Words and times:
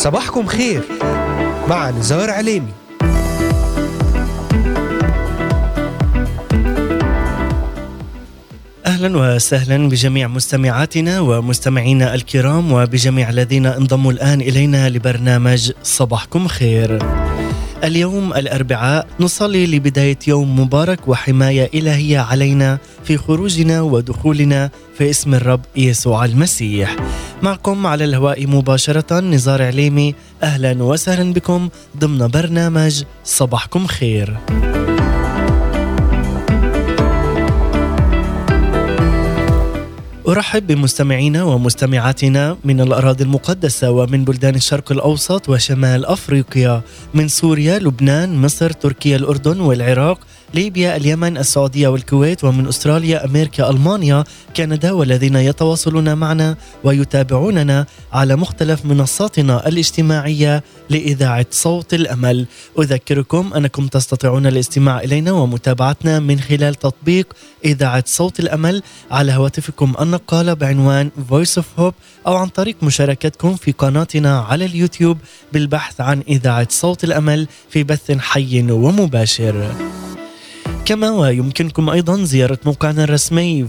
صباحكم 0.00 0.46
خير 0.46 0.82
مع 1.68 1.90
نزار 1.90 2.30
عليمي 2.30 2.72
أهلا 8.86 9.18
وسهلا 9.18 9.88
بجميع 9.88 10.28
مستمعاتنا 10.28 11.20
ومستمعينا 11.20 12.14
الكرام 12.14 12.72
وبجميع 12.72 13.30
الذين 13.30 13.66
انضموا 13.66 14.12
الآن 14.12 14.40
إلينا 14.40 14.88
لبرنامج 14.88 15.72
صباحكم 15.82 16.48
خير. 16.48 16.98
اليوم 17.84 18.34
الأربعاء 18.34 19.06
نصلي 19.20 19.66
لبداية 19.66 20.18
يوم 20.26 20.60
مبارك 20.60 21.08
وحماية 21.08 21.70
إلهية 21.74 22.18
علينا 22.18 22.78
في 23.04 23.16
خروجنا 23.16 23.82
ودخولنا 23.82 24.70
في 24.98 25.10
اسم 25.10 25.34
الرب 25.34 25.60
يسوع 25.76 26.24
المسيح. 26.24 26.96
معكم 27.42 27.86
على 27.86 28.04
الهواء 28.04 28.46
مباشرة 28.46 29.20
نزار 29.20 29.62
عليمي 29.62 30.14
أهلا 30.42 30.82
وسهلا 30.82 31.32
بكم 31.32 31.68
ضمن 31.98 32.28
برنامج 32.28 33.02
صباحكم 33.24 33.86
خير. 33.86 34.36
أرحب 40.28 40.66
بمستمعينا 40.66 41.42
ومستمعاتنا 41.42 42.56
من 42.64 42.80
الأراضي 42.80 43.24
المقدسة 43.24 43.90
ومن 43.90 44.24
بلدان 44.24 44.54
الشرق 44.54 44.92
الأوسط 44.92 45.48
وشمال 45.48 46.06
أفريقيا 46.06 46.82
من 47.14 47.28
سوريا، 47.28 47.78
لبنان، 47.78 48.42
مصر، 48.42 48.70
تركيا، 48.70 49.16
الأردن 49.16 49.60
والعراق 49.60 50.18
ليبيا 50.54 50.96
اليمن 50.96 51.38
السعودية 51.38 51.88
والكويت 51.88 52.44
ومن 52.44 52.66
أستراليا 52.66 53.24
أمريكا 53.24 53.70
ألمانيا 53.70 54.24
كندا 54.56 54.92
والذين 54.92 55.36
يتواصلون 55.36 56.14
معنا 56.14 56.56
ويتابعوننا 56.84 57.86
على 58.12 58.36
مختلف 58.36 58.84
منصاتنا 58.84 59.68
الاجتماعية 59.68 60.62
لإذاعة 60.90 61.46
صوت 61.50 61.94
الأمل. 61.94 62.46
أذكركم 62.78 63.54
أنكم 63.54 63.86
تستطيعون 63.86 64.46
الاستماع 64.46 65.00
إلينا 65.00 65.32
ومتابعتنا 65.32 66.20
من 66.20 66.40
خلال 66.40 66.74
تطبيق 66.74 67.32
إذاعة 67.64 68.04
صوت 68.06 68.40
الأمل 68.40 68.82
على 69.10 69.32
هواتفكم 69.32 69.94
النقالة 70.00 70.52
بعنوان 70.52 71.10
Voice 71.30 71.62
of 71.62 71.80
Hope 71.80 71.94
أو 72.26 72.36
عن 72.36 72.48
طريق 72.48 72.76
مشاركتكم 72.82 73.56
في 73.56 73.72
قناتنا 73.72 74.40
على 74.40 74.64
اليوتيوب 74.64 75.18
بالبحث 75.52 76.00
عن 76.00 76.22
إذاعة 76.28 76.68
صوت 76.70 77.04
الأمل 77.04 77.46
في 77.70 77.82
بث 77.82 78.18
حي 78.18 78.70
ومباشر. 78.70 79.74
كما 80.84 81.10
ويمكنكم 81.10 81.90
أيضا 81.90 82.24
زيارة 82.24 82.58
موقعنا 82.66 83.04
الرسمي 83.04 83.62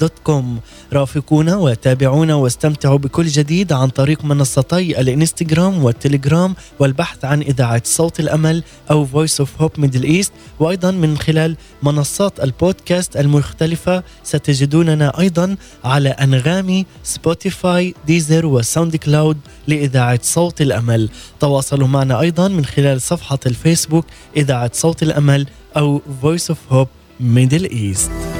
voiceofhope.com 0.00 0.44
رافقونا 0.92 1.56
وتابعونا 1.56 2.34
واستمتعوا 2.34 2.98
بكل 2.98 3.26
جديد 3.26 3.72
عن 3.72 3.88
طريق 3.88 4.24
منصتي 4.24 5.00
الانستغرام 5.00 5.84
والتليجرام 5.84 6.54
والبحث 6.78 7.24
عن 7.24 7.42
إذاعة 7.42 7.82
صوت 7.84 8.20
الأمل 8.20 8.62
أو 8.90 9.06
Voice 9.06 9.44
of 9.44 9.62
Hope 9.62 9.80
Middle 9.82 10.04
East. 10.04 10.30
وأيضا 10.60 10.90
من 10.90 11.18
خلال 11.18 11.56
منصات 11.82 12.40
البودكاست 12.40 13.16
المختلفة 13.16 14.02
ستجدوننا 14.24 15.20
أيضا 15.20 15.56
على 15.84 16.08
أنغامي 16.08 16.86
سبوتيفاي 17.02 17.94
ديزر 18.06 18.46
وساوند 18.46 18.96
كلاود 18.96 19.38
لإذاعة 19.68 20.20
صوت 20.22 20.60
الأمل. 20.60 21.08
تواصلوا 21.40 21.88
معنا 21.88 22.20
أيضا 22.20 22.48
من 22.48 22.64
خلال 22.64 23.02
صفحة 23.02 23.38
الفيسبوك 23.46 24.06
إذاعة 24.36 24.70
صوت 24.74 25.02
الأمل 25.02 25.46
أو 25.76 26.02
Voice 26.22 26.50
of 26.52 26.72
Hope 26.72 26.90
Middle 27.20 27.66
East. 27.72 28.39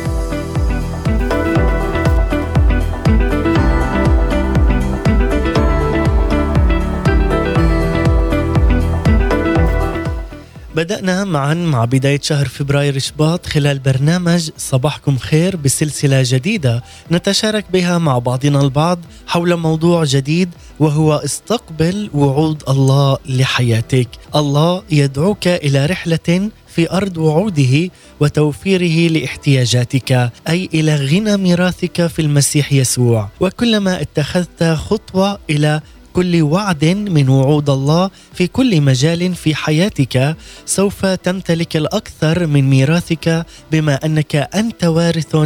بدأنا 10.80 11.24
معا 11.24 11.54
مع 11.54 11.84
بداية 11.84 12.20
شهر 12.22 12.48
فبراير 12.48 12.98
شباط 12.98 13.46
خلال 13.46 13.78
برنامج 13.78 14.50
صباحكم 14.56 15.18
خير 15.18 15.56
بسلسلة 15.56 16.22
جديدة 16.24 16.82
نتشارك 17.12 17.64
بها 17.72 17.98
مع 17.98 18.18
بعضنا 18.18 18.60
البعض 18.60 18.98
حول 19.26 19.56
موضوع 19.56 20.04
جديد 20.04 20.48
وهو 20.78 21.14
استقبل 21.14 22.10
وعود 22.14 22.62
الله 22.68 23.18
لحياتك. 23.26 24.08
الله 24.36 24.82
يدعوك 24.90 25.46
إلى 25.46 25.86
رحلة 25.86 26.50
في 26.74 26.90
أرض 26.90 27.18
وعوده 27.18 27.90
وتوفيره 28.20 29.10
لاحتياجاتك 29.12 30.30
أي 30.48 30.68
إلى 30.74 30.96
غنى 30.96 31.36
ميراثك 31.36 32.06
في 32.06 32.22
المسيح 32.22 32.72
يسوع. 32.72 33.28
وكلما 33.40 34.00
اتخذت 34.00 34.64
خطوة 34.64 35.38
إلى 35.50 35.80
كل 36.12 36.42
وعد 36.42 36.84
من 36.84 37.28
وعود 37.28 37.70
الله 37.70 38.10
في 38.34 38.46
كل 38.46 38.80
مجال 38.80 39.34
في 39.34 39.54
حياتك 39.54 40.36
سوف 40.66 41.06
تمتلك 41.06 41.76
الأكثر 41.76 42.46
من 42.46 42.70
ميراثك 42.70 43.46
بما 43.72 43.94
أنك 44.04 44.36
أنت 44.36 44.84
وارث 44.84 45.36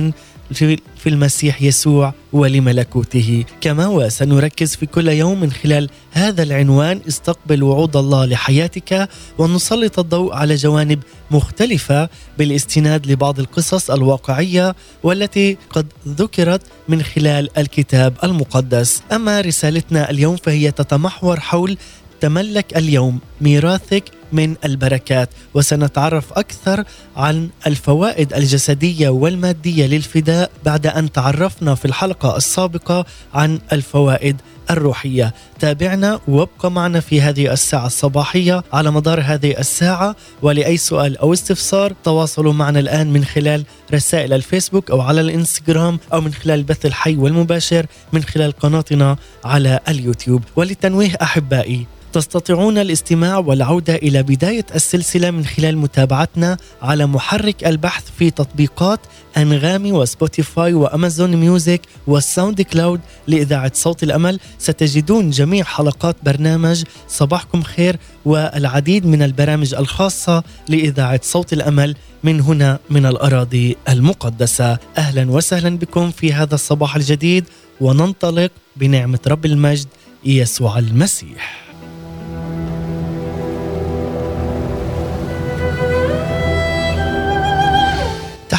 في 0.55 1.07
المسيح 1.07 1.63
يسوع 1.63 2.15
ولملكوته. 2.33 3.45
كما 3.61 3.87
وسنركز 3.87 4.77
في 4.77 4.87
كل 4.87 5.09
يوم 5.09 5.41
من 5.41 5.53
خلال 5.53 5.91
هذا 6.13 6.43
العنوان 6.43 7.01
استقبل 7.09 7.63
وعود 7.63 7.97
الله 7.97 8.27
لحياتك. 8.27 9.09
ونسلط 9.39 9.99
الضوء 9.99 10.35
على 10.35 10.55
جوانب 10.55 11.03
مختلفة 11.31 12.09
بالاستناد 12.39 13.07
لبعض 13.07 13.41
القصص 13.41 13.91
الواقعية 13.91 14.75
والتي 15.03 15.57
قد 15.71 15.87
ذكرت 16.09 16.63
من 16.89 17.03
خلال 17.03 17.59
الكتاب 17.59 18.15
المقدس. 18.25 19.03
أما 19.13 19.41
رسالتنا 19.41 20.11
اليوم 20.11 20.37
فهي 20.37 20.71
تتمحور 20.71 21.41
حول 21.41 21.79
تملك 22.21 22.77
اليوم 22.77 23.19
ميراثك 23.41 24.05
من 24.35 24.55
البركات. 24.65 25.29
وسنتعرف 25.55 26.33
أكثر 26.33 26.85
عن 27.17 27.49
الفوائد 27.67 28.35
الجسدية 28.35 29.09
والمادية 29.09 29.87
للفداء 29.87 30.51
بعد 30.65 30.87
أن 30.87 31.13
تعرفنا 31.13 31.75
في 31.75 31.85
الحلقة 31.85 32.37
السابقة 32.37 33.05
عن 33.35 33.59
الفوائد 33.73 34.37
الروحية. 34.71 35.35
تابعنا 35.61 36.21
وابقى 36.29 36.71
معنا 36.71 37.01
في 37.01 37.21
هذه 37.21 37.53
الساعة 37.53 37.87
الصباحية 37.87 38.65
على 38.73 38.91
مدار 38.91 39.21
هذه 39.21 39.59
الساعة. 39.59 40.17
ولأي 40.43 40.77
سؤال 40.77 41.19
أو 41.19 41.33
استفسار 41.33 41.93
تواصلوا 42.05 42.53
معنا 42.53 42.79
الآن 42.81 43.13
من 43.13 43.25
خلال 43.25 43.65
رسائل 43.95 44.33
الفيسبوك 44.33 44.91
أو 44.91 45.01
على 45.01 45.21
الإنستغرام 45.21 45.99
أو 46.13 46.21
من 46.21 46.35
خلال 46.35 46.59
البث 46.59 46.87
الحي 46.87 47.17
والمباشر 47.17 47.87
من 48.13 48.23
خلال 48.23 48.53
قناتنا 48.53 49.17
على 49.45 49.81
اليوتيوب. 49.89 50.43
وللتنويه 50.57 51.17
أحبائي 51.23 51.87
تستطيعون 52.15 52.79
الاستماع 52.79 53.39
والعودة 53.39 53.95
إلى 53.95 54.23
بداية 54.23 54.67
السلسلة 54.75 55.31
من 55.31 55.45
خلال 55.45 55.79
متابعتنا 55.79 56.57
على 56.83 57.07
محرك 57.07 57.67
البحث 57.67 58.05
في 58.19 58.31
تطبيقات 58.31 59.01
أنغامي 59.37 59.93
وسبوتيفاي 59.93 60.75
وأمازون 60.75 61.37
ميوزك 61.37 61.81
والساوند 62.07 62.63
كلاود 62.63 63.01
لإذاعة 63.27 63.73
صوت 63.75 64.03
الأمل. 64.03 64.41
ستجدون 64.59 65.31
جميع 65.31 65.65
حلقات 65.65 66.17
برنامج 66.23 66.85
صباحكم 67.09 67.63
خير 67.63 67.97
والعديد 68.25 69.07
من 69.07 69.23
البرامج 69.23 69.75
الخاصة 69.75 70.43
لإذاعة 70.69 71.21
صوت 71.23 71.53
الأمل 71.53 71.97
من 72.25 72.41
هنا 72.41 72.79
من 72.91 73.07
الأراضي 73.07 73.77
المقدسة. 73.89 74.79
أهلا 74.99 75.31
وسهلا 75.31 75.79
بكم 75.79 76.11
في 76.11 76.33
هذا 76.33 76.55
الصباح 76.55 76.97
الجديد 76.97 77.45
وننطلق 77.81 78.51
بنعمة 78.77 79.21
رب 79.27 79.47
المجد 79.47 79.89
يسوع 80.25 80.79
المسيح. 80.79 81.74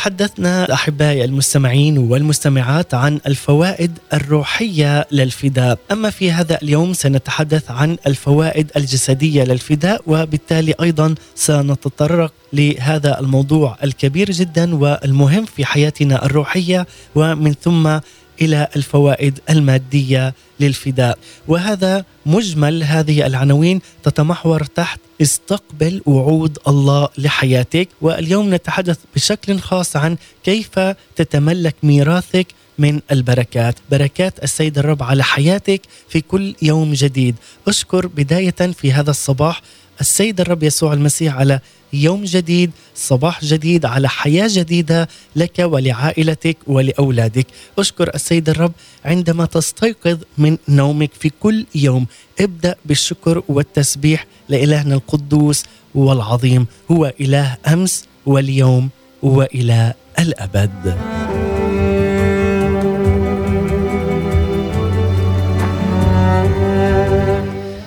تحدثنا 0.05 0.73
احبائي 0.73 1.25
المستمعين 1.25 1.97
والمستمعات 1.97 2.93
عن 2.93 3.19
الفوائد 3.27 3.97
الروحية 4.13 5.07
للفداء، 5.11 5.79
أما 5.91 6.09
في 6.09 6.31
هذا 6.31 6.61
اليوم 6.61 6.93
سنتحدث 6.93 7.71
عن 7.71 7.97
الفوائد 8.07 8.71
الجسدية 8.77 9.43
للفداء 9.43 10.01
وبالتالي 10.07 10.73
أيضا 10.81 11.15
سنتطرق 11.35 12.33
لهذا 12.53 13.19
الموضوع 13.19 13.77
الكبير 13.83 14.31
جدا 14.31 14.75
والمهم 14.75 15.45
في 15.45 15.65
حياتنا 15.65 16.25
الروحية. 16.25 16.87
ومن 17.15 17.53
ثم 17.53 17.99
إلى 18.41 18.67
الفوائد 18.75 19.39
المادية 19.49 20.33
للفداء. 20.59 21.17
وهذا 21.47 22.05
مجمل 22.25 22.83
هذه 22.83 23.25
العناوين 23.25 23.81
تتمحور 24.03 24.63
تحت 24.63 24.99
استقبل 25.21 26.01
وعود 26.05 26.57
الله 26.67 27.09
لحياتك. 27.17 27.89
واليوم 28.01 28.53
نتحدث 28.53 28.97
بشكل 29.15 29.59
خاص 29.59 29.95
عن 29.95 30.17
كيف 30.43 30.79
تتملك 31.15 31.75
ميراثك 31.83 32.47
من 32.77 32.99
البركات. 33.11 33.75
بركات 33.91 34.43
السيد 34.43 34.77
الرب 34.77 35.03
على 35.03 35.23
حياتك 35.23 35.81
في 36.09 36.21
كل 36.21 36.55
يوم 36.61 36.93
جديد. 36.93 37.35
أشكر 37.67 38.07
بداية 38.07 38.51
في 38.51 38.91
هذا 38.93 39.09
الصباح 39.09 39.61
السيد 40.01 40.41
الرب 40.41 40.63
يسوع 40.63 40.93
المسيح 40.93 41.35
على 41.35 41.59
يوم 41.93 42.23
جديد 42.23 42.71
صباح 42.95 43.45
جديد 43.45 43.85
على 43.85 44.09
حياة 44.09 44.47
جديدة 44.51 45.09
لك 45.35 45.59
ولعائلتك 45.59 46.57
ولأولادك. 46.67 47.47
أشكر 47.79 48.15
السيد 48.15 48.49
الرب 48.49 48.71
عندما 49.05 49.45
تستيقظ 49.45 50.17
من 50.37 50.57
نومك 50.69 51.11
في 51.19 51.31
كل 51.39 51.65
يوم 51.75 52.05
ابدأ 52.39 52.75
بالشكر 52.85 53.43
والتسبيح 53.47 54.27
لإلهنا 54.49 54.95
القدوس 54.95 55.63
والعظيم 55.95 56.67
هو 56.91 57.13
إله 57.21 57.57
أمس 57.67 58.05
واليوم 58.25 58.89
وإلى 59.23 59.93
الأبد. 60.19 60.97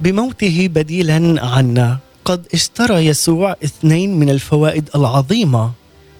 بموته 0.08 0.68
بديلا 0.72 1.44
عنا 1.44 1.98
قد 2.24 2.46
اشترى 2.54 3.06
يسوع 3.06 3.56
اثنين 3.64 4.16
من 4.18 4.30
الفوائد 4.30 4.88
العظيمة. 4.96 5.72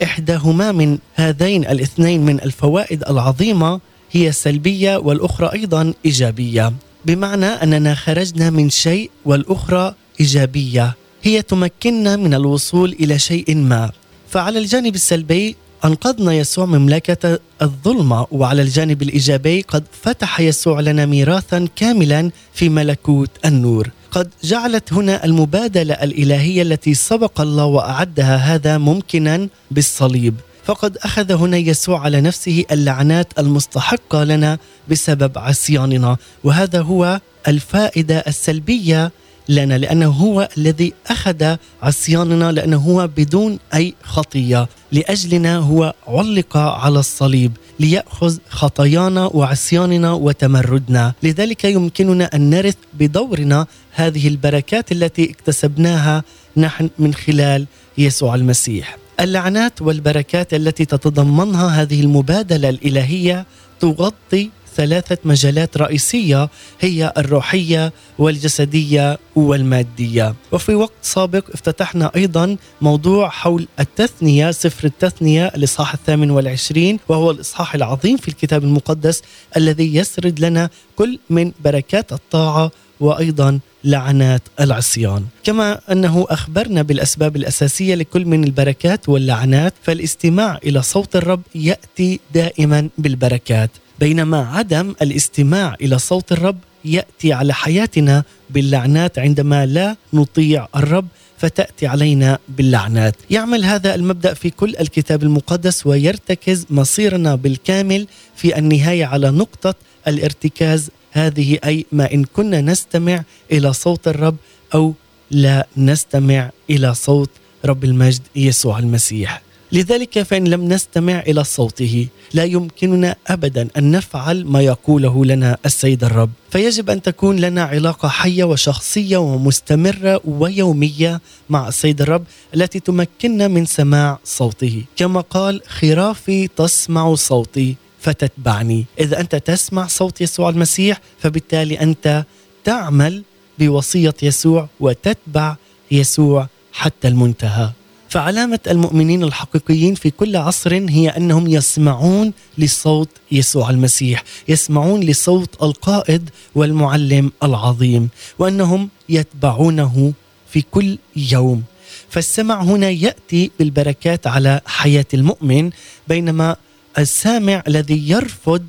إحداهما 0.02 0.72
من 0.72 0.98
هذين 1.14 1.64
الاثنين 1.64 2.20
من 2.20 2.36
الفوائد 2.40 3.02
العظيمة 3.08 3.80
هي 4.12 4.32
سلبية 4.32 4.96
والأخرى 4.96 5.50
أيضا 5.52 5.92
إيجابية. 6.04 6.72
بمعنى 7.04 7.46
أننا 7.46 7.94
خرجنا 7.94 8.50
من 8.50 8.70
شيء 8.70 9.10
والأخرى 9.24 9.94
إيجابية. 10.20 10.94
هي 11.22 11.42
تمكننا 11.42 12.16
من 12.16 12.34
الوصول 12.34 12.92
إلى 13.00 13.18
شيء 13.18 13.56
ما. 13.56 13.90
فعلى 14.28 14.58
الجانب 14.58 14.94
السلبي 14.94 15.56
أنقذنا 15.84 16.32
يسوع 16.32 16.64
مملكة 16.64 17.38
الظلمة 17.62 18.26
وعلى 18.30 18.62
الجانب 18.62 19.02
الإيجابي 19.02 19.60
قد 19.60 19.84
فتح 20.02 20.40
يسوع 20.40 20.80
لنا 20.80 21.06
ميراثا 21.06 21.68
كاملا 21.76 22.30
في 22.52 22.68
ملكوت 22.68 23.30
النور. 23.44 23.90
قد 24.10 24.30
جعلت 24.44 24.92
هنا 24.92 25.24
المبادلة 25.24 25.94
الإلهية 25.94 26.62
التي 26.62 26.94
سبق 26.94 27.40
الله 27.40 27.64
وأعدها 27.64 28.36
هذا 28.36 28.78
ممكنا 28.78 29.48
بالصليب. 29.70 30.34
فقد 30.64 30.96
أخذ 30.96 31.32
هنا 31.32 31.56
يسوع 31.56 32.00
على 32.00 32.20
نفسه 32.20 32.64
اللعنات 32.70 33.38
المستحقة 33.38 34.24
لنا 34.24 34.58
بسبب 34.88 35.38
عصياننا 35.38 36.16
وهذا 36.44 36.80
هو 36.80 37.20
الفائدة 37.48 38.18
السلبية 38.18 39.12
لنا 39.48 39.78
لأنه 39.78 40.08
هو 40.08 40.48
الذي 40.58 40.92
أخذ 41.06 41.56
عصياننا 41.82 42.52
لأنه 42.52 42.76
هو 42.76 43.06
بدون 43.16 43.58
أي 43.74 43.94
خطية. 44.02 44.68
لأجلنا 44.92 45.56
هو 45.56 45.94
علق 46.08 46.56
على 46.56 46.98
الصليب 46.98 47.52
ليأخذ 47.80 48.38
خطايانا 48.48 49.26
وعصياننا 49.26 50.12
وتمردنا. 50.12 51.12
لذلك 51.22 51.64
يمكننا 51.64 52.30
أن 52.34 52.50
نرث 52.50 52.76
بدورنا 52.94 53.66
هذه 53.92 54.28
البركات 54.28 54.92
التي 54.92 55.30
اكتسبناها 55.30 56.22
نحن 56.56 56.90
من 56.98 57.14
خلال 57.14 57.66
يسوع 57.98 58.34
المسيح. 58.34 58.96
اللعنات 59.20 59.82
والبركات 59.82 60.54
التي 60.54 60.84
تتضمنها 60.84 61.82
هذه 61.82 62.00
المبادلة 62.00 62.68
الإلهية 62.68 63.46
تغطي 63.80 64.50
ثلاثة 64.78 65.18
مجالات 65.24 65.76
رئيسية 65.76 66.48
هي 66.80 67.12
الروحية 67.16 67.92
والجسدية 68.18 69.18
والمادية. 69.36 70.34
وفي 70.52 70.74
وقت 70.74 70.92
سابق 71.02 71.44
افتتحنا 71.54 72.10
أيضا 72.16 72.56
موضوع 72.80 73.28
حول 73.28 73.68
التثنية 73.80 74.50
سفر 74.50 74.86
التثنية 74.86 75.46
الإصحاح 75.46 75.94
الثامن 75.94 76.30
والعشرين 76.30 76.98
وهو 77.08 77.30
الإصحاح 77.30 77.74
العظيم 77.74 78.16
في 78.16 78.28
الكتاب 78.28 78.64
المقدس 78.64 79.22
الذي 79.56 79.96
يسرد 79.96 80.40
لنا 80.40 80.70
كل 80.96 81.18
من 81.30 81.52
بركات 81.64 82.12
الطاعة 82.12 82.70
وأيضا 83.00 83.60
لعنات 83.84 84.42
العصيان. 84.60 85.24
كما 85.44 85.80
أنه 85.92 86.26
أخبرنا 86.28 86.82
بالأسباب 86.82 87.36
الأساسية 87.36 87.94
لكل 87.94 88.24
من 88.24 88.44
البركات 88.44 89.08
واللعنات 89.08 89.74
فالاستماع 89.82 90.58
إلى 90.64 90.82
صوت 90.82 91.16
الرب 91.16 91.42
يأتي 91.54 92.20
دائما 92.34 92.88
بالبركات. 92.98 93.70
بينما 94.00 94.38
عدم 94.38 94.94
الاستماع 95.02 95.76
إلى 95.80 95.98
صوت 95.98 96.32
الرب 96.32 96.58
يأتي 96.84 97.32
على 97.32 97.54
حياتنا 97.54 98.24
باللعنات 98.50 99.18
عندما 99.18 99.66
لا 99.66 99.96
نطيع 100.12 100.68
الرب 100.76 101.06
فتأتي 101.38 101.86
علينا 101.86 102.38
باللعنات. 102.48 103.14
يعمل 103.30 103.64
هذا 103.64 103.94
المبدأ 103.94 104.34
في 104.34 104.50
كل 104.50 104.76
الكتاب 104.80 105.22
المقدس 105.22 105.86
ويرتكز 105.86 106.66
مصيرنا 106.70 107.34
بالكامل 107.34 108.06
في 108.36 108.58
النهاية 108.58 109.04
على 109.04 109.30
نقطة 109.30 109.74
الارتكاز 110.08 110.90
هذه 111.12 111.58
أي 111.64 111.86
ما 111.92 112.12
إن 112.12 112.24
كنا 112.24 112.60
نستمع 112.60 113.22
إلى 113.52 113.72
صوت 113.72 114.08
الرب 114.08 114.36
أو 114.74 114.94
لا 115.30 115.66
نستمع 115.76 116.50
إلى 116.70 116.94
صوت 116.94 117.30
رب 117.64 117.84
المجد 117.84 118.22
يسوع 118.36 118.78
المسيح. 118.78 119.42
لذلك 119.72 120.22
فإن 120.22 120.48
لم 120.48 120.68
نستمع 120.68 121.20
إلى 121.20 121.44
صوته 121.44 122.06
لا 122.34 122.44
يمكننا 122.44 123.16
ابدا 123.26 123.68
أن 123.76 123.90
نفعل 123.90 124.44
ما 124.44 124.60
يقوله 124.60 125.24
لنا 125.24 125.56
السيد 125.66 126.04
الرب. 126.04 126.30
فيجب 126.50 126.90
أن 126.90 127.02
تكون 127.02 127.36
لنا 127.36 127.62
علاقة 127.62 128.08
حية 128.08 128.44
وشخصية 128.44 129.16
ومستمرة 129.16 130.20
ويومية 130.24 131.20
مع 131.50 131.68
السيد 131.68 132.02
الرب 132.02 132.24
التي 132.54 132.80
تمكننا 132.80 133.48
من 133.48 133.66
سماع 133.66 134.18
صوته. 134.24 134.84
كما 134.96 135.20
قال 135.20 135.60
خرافي 135.68 136.48
تسمع 136.48 137.14
صوتي 137.14 137.76
فتتبعني. 138.00 138.84
إذا 139.00 139.20
أنت 139.20 139.34
تسمع 139.34 139.86
صوت 139.86 140.20
يسوع 140.20 140.48
المسيح 140.48 141.00
فبالتالي 141.18 141.80
أنت 141.80 142.24
تعمل 142.64 143.22
بوصية 143.58 144.14
يسوع 144.22 144.68
وتتبع 144.80 145.56
يسوع 145.90 146.48
حتى 146.72 147.08
المنتهى. 147.08 147.70
فعلامة 148.08 148.58
المؤمنين 148.66 149.24
الحقيقيين 149.24 149.94
في 149.94 150.10
كل 150.10 150.36
عصر 150.36 150.74
هي 150.74 151.08
أنهم 151.08 151.46
يسمعون 151.46 152.32
لصوت 152.58 153.08
يسوع 153.32 153.70
المسيح 153.70 154.24
يسمعون 154.48 155.00
لصوت 155.00 155.62
القائد 155.62 156.30
والمعلم 156.54 157.32
العظيم 157.42 158.08
وأنهم 158.38 158.88
يتبعونه 159.08 160.12
في 160.50 160.62
كل 160.70 160.98
يوم. 161.16 161.62
فالسمع 162.10 162.62
هنا 162.62 162.90
يأتي 162.90 163.50
بالبركات 163.58 164.26
على 164.26 164.60
حياة 164.66 165.06
المؤمن 165.14 165.70
بينما 166.08 166.56
السامع 166.98 167.62
الذي 167.68 168.10
يرفض 168.10 168.66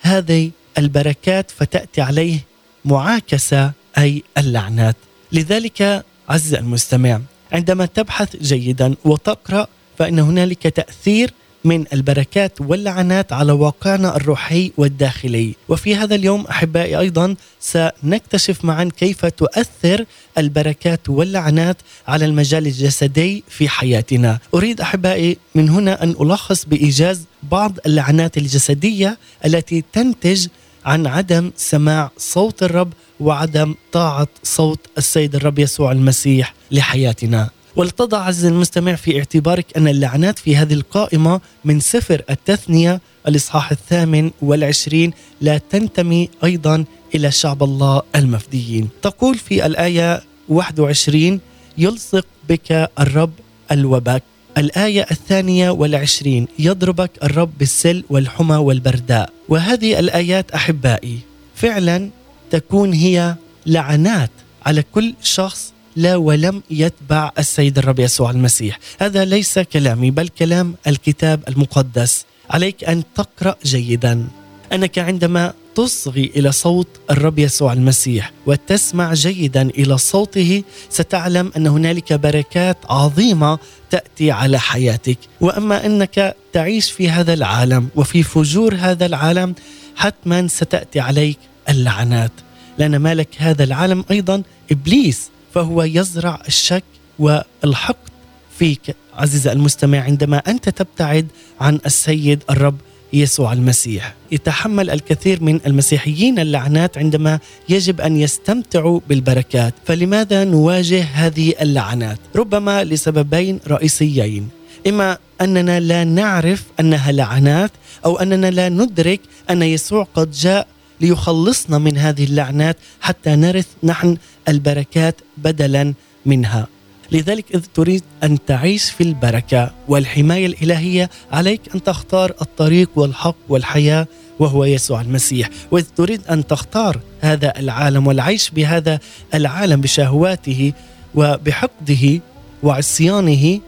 هذه 0.00 0.50
البركات 0.78 1.50
فتأتي 1.50 2.00
عليه 2.00 2.38
معاكسة 2.84 3.72
أي 3.98 4.22
اللعنات. 4.38 4.96
لذلك 5.32 6.04
عز 6.28 6.54
المستمع 6.54 7.20
عندما 7.52 7.86
تبحث 7.86 8.36
جيدا 8.36 8.94
وتقرأ 9.04 9.66
فإن 9.98 10.18
هنالك 10.18 10.62
تأثير 10.62 11.32
من 11.64 11.84
البركات 11.92 12.60
واللعنات 12.60 13.32
على 13.32 13.52
واقعنا 13.52 14.16
الروحي 14.16 14.72
والداخلي. 14.76 15.54
وفي 15.68 15.96
هذا 15.96 16.14
اليوم 16.14 16.46
أحبائي 16.46 16.98
أيضا 16.98 17.36
سنكتشف 17.60 18.64
معا 18.64 18.88
كيف 18.96 19.26
تؤثر 19.26 20.04
البركات 20.38 21.08
واللعنات 21.08 21.76
على 22.08 22.24
المجال 22.24 22.66
الجسدي 22.66 23.44
في 23.48 23.68
حياتنا. 23.68 24.38
أريد 24.54 24.80
أحبائي 24.80 25.36
من 25.54 25.68
هنا 25.68 26.02
أن 26.02 26.10
ألخص 26.20 26.64
بإيجاز 26.64 27.24
بعض 27.42 27.78
اللعنات 27.86 28.36
الجسدية 28.38 29.18
التي 29.44 29.84
تنتج 29.92 30.46
عن 30.84 31.06
عدم 31.06 31.50
سماع 31.56 32.10
صوت 32.18 32.62
الرب 32.62 32.92
وعدم 33.22 33.74
طاعة 33.92 34.28
صوت 34.42 34.80
السيد 34.98 35.34
الرب 35.34 35.58
يسوع 35.58 35.92
المسيح 35.92 36.54
لحياتنا. 36.70 37.50
ولتضع 37.76 38.18
عز 38.18 38.44
المستمع 38.44 38.94
في 38.94 39.18
اعتبارك 39.18 39.66
أن 39.76 39.88
اللعنات 39.88 40.38
في 40.38 40.56
هذه 40.56 40.74
القائمة 40.74 41.40
من 41.64 41.80
سفر 41.80 42.22
التثنية 42.30 43.00
الإصحاح 43.28 43.70
الثامن 43.70 44.30
والعشرين 44.42 45.12
لا 45.40 45.58
تنتمي 45.58 46.28
أيضا 46.44 46.84
إلى 47.14 47.30
شعب 47.30 47.62
الله 47.62 48.02
المفديين. 48.16 48.88
تقول 49.02 49.34
في 49.34 49.66
الآية 49.66 50.22
21 50.48 51.40
يلصق 51.78 52.26
بك 52.48 52.90
الرب 53.00 53.32
الوبك 53.72 54.22
الآية 54.58 55.06
الثانية 55.10 55.70
والعشرين 55.70 56.48
يضربك 56.58 57.10
الرب 57.22 57.50
بالسل 57.58 58.04
والحمى 58.10 58.56
والبرداء 58.56 59.30
وهذه 59.48 59.98
الآيات 59.98 60.50
أحبائي 60.50 61.18
فعلا 61.54 62.10
تكون 62.52 62.92
هي 62.92 63.34
لعنات 63.66 64.30
على 64.66 64.84
كل 64.94 65.14
شخص 65.22 65.72
لا 65.96 66.16
ولم 66.16 66.62
يتبع 66.70 67.30
السيد 67.38 67.78
الرب 67.78 67.98
يسوع 67.98 68.30
المسيح. 68.30 68.78
هذا 69.00 69.24
ليس 69.24 69.58
كلامي 69.58 70.10
بل 70.10 70.28
كلام 70.28 70.74
الكتاب 70.86 71.40
المقدس. 71.48 72.24
عليك 72.50 72.84
أن 72.84 73.02
تقرأ 73.14 73.56
جيدا. 73.64 74.28
أنك 74.72 74.98
عندما 74.98 75.52
تصغي 75.74 76.32
إلى 76.36 76.52
صوت 76.52 76.88
الرب 77.10 77.38
يسوع 77.38 77.72
المسيح 77.72 78.32
وتسمع 78.46 79.14
جيدا 79.14 79.62
إلى 79.62 79.98
صوته 79.98 80.62
ستعلم 80.90 81.52
أن 81.56 81.66
هنالك 81.66 82.12
بركات 82.12 82.76
عظيمة 82.90 83.58
تأتي 83.90 84.30
على 84.30 84.58
حياتك. 84.58 85.18
وأما 85.40 85.86
أنك 85.86 86.36
تعيش 86.52 86.90
في 86.90 87.10
هذا 87.10 87.34
العالم 87.34 87.88
وفي 87.96 88.22
فجور 88.22 88.74
هذا 88.74 89.06
العالم 89.06 89.54
حتما 89.96 90.48
ستأتي 90.48 91.00
عليك 91.00 91.38
اللعنات. 91.68 92.32
لأن 92.78 92.96
مالك 92.96 93.28
هذا 93.38 93.64
العالم 93.64 94.04
أيضا 94.10 94.42
إبليس 94.70 95.30
فهو 95.54 95.82
يزرع 95.82 96.42
الشك 96.48 96.84
والحقد 97.18 98.10
فيك 98.58 98.96
عزيزي 99.14 99.52
المستمع 99.52 99.98
عندما 99.98 100.36
أنت 100.36 100.68
تبتعد 100.68 101.26
عن 101.60 101.80
السيد 101.86 102.42
الرب 102.50 102.76
يسوع 103.12 103.52
المسيح. 103.52 104.14
يتحمل 104.32 104.90
الكثير 104.90 105.42
من 105.42 105.60
المسيحيين 105.66 106.38
اللعنات 106.38 106.98
عندما 106.98 107.38
يجب 107.68 108.00
أن 108.00 108.16
يستمتعوا 108.16 109.00
بالبركات. 109.08 109.74
فلماذا 109.84 110.44
نواجه 110.44 111.02
هذه 111.02 111.54
اللعنات؟ 111.60 112.18
ربما 112.36 112.84
لسببين 112.84 113.60
رئيسيين. 113.68 114.48
إما 114.86 115.18
أننا 115.40 115.80
لا 115.80 116.04
نعرف 116.04 116.64
أنها 116.80 117.12
لعنات 117.12 117.70
أو 118.04 118.18
أننا 118.18 118.50
لا 118.50 118.68
ندرك 118.68 119.20
أن 119.50 119.62
يسوع 119.62 120.06
قد 120.14 120.30
جاء 120.30 120.66
ليخلصنا 121.02 121.78
من 121.78 121.98
هذه 121.98 122.24
اللعنات 122.24 122.76
حتى 123.00 123.36
نرث 123.36 123.66
نحن 123.82 124.16
البركات 124.48 125.20
بدلا 125.38 125.94
منها. 126.26 126.66
لذلك 127.12 127.44
إذ 127.54 127.60
تريد 127.74 128.02
أن 128.22 128.38
تعيش 128.46 128.90
في 128.90 129.02
البركة 129.02 129.70
والحماية 129.88 130.46
الإلهية 130.46 131.10
عليك 131.32 131.60
أن 131.74 131.82
تختار 131.82 132.32
الطريق 132.42 132.90
والحق 132.96 133.36
والحياة 133.48 134.06
وهو 134.38 134.64
يسوع 134.64 135.00
المسيح. 135.00 135.48
وإذ 135.70 135.84
تريد 135.96 136.26
أن 136.26 136.46
تختار 136.46 137.00
هذا 137.20 137.58
العالم 137.58 138.06
والعيش 138.06 138.50
بهذا 138.50 138.98
العالم 139.34 139.80
بشهواته 139.80 140.72
وبحقده 141.14 142.20
وعصيانه 142.62 143.60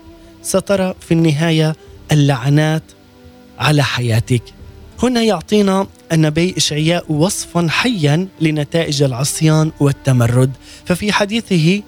سترى 0.43 0.95
في 1.01 1.15
النهاية 1.15 1.77
اللعنات 2.13 2.83
على 3.59 3.83
حياتك. 3.83 4.43
هنا 5.05 5.23
يعطينا 5.23 5.87
النبي 6.13 6.55
إشعياء 6.57 7.13
وصفا 7.13 7.67
حيا 7.69 8.29
لنتائج 8.41 9.03
العصيان 9.03 9.73
والتمرد. 9.81 10.51
ففي 10.85 11.13
حديثه 11.13 11.83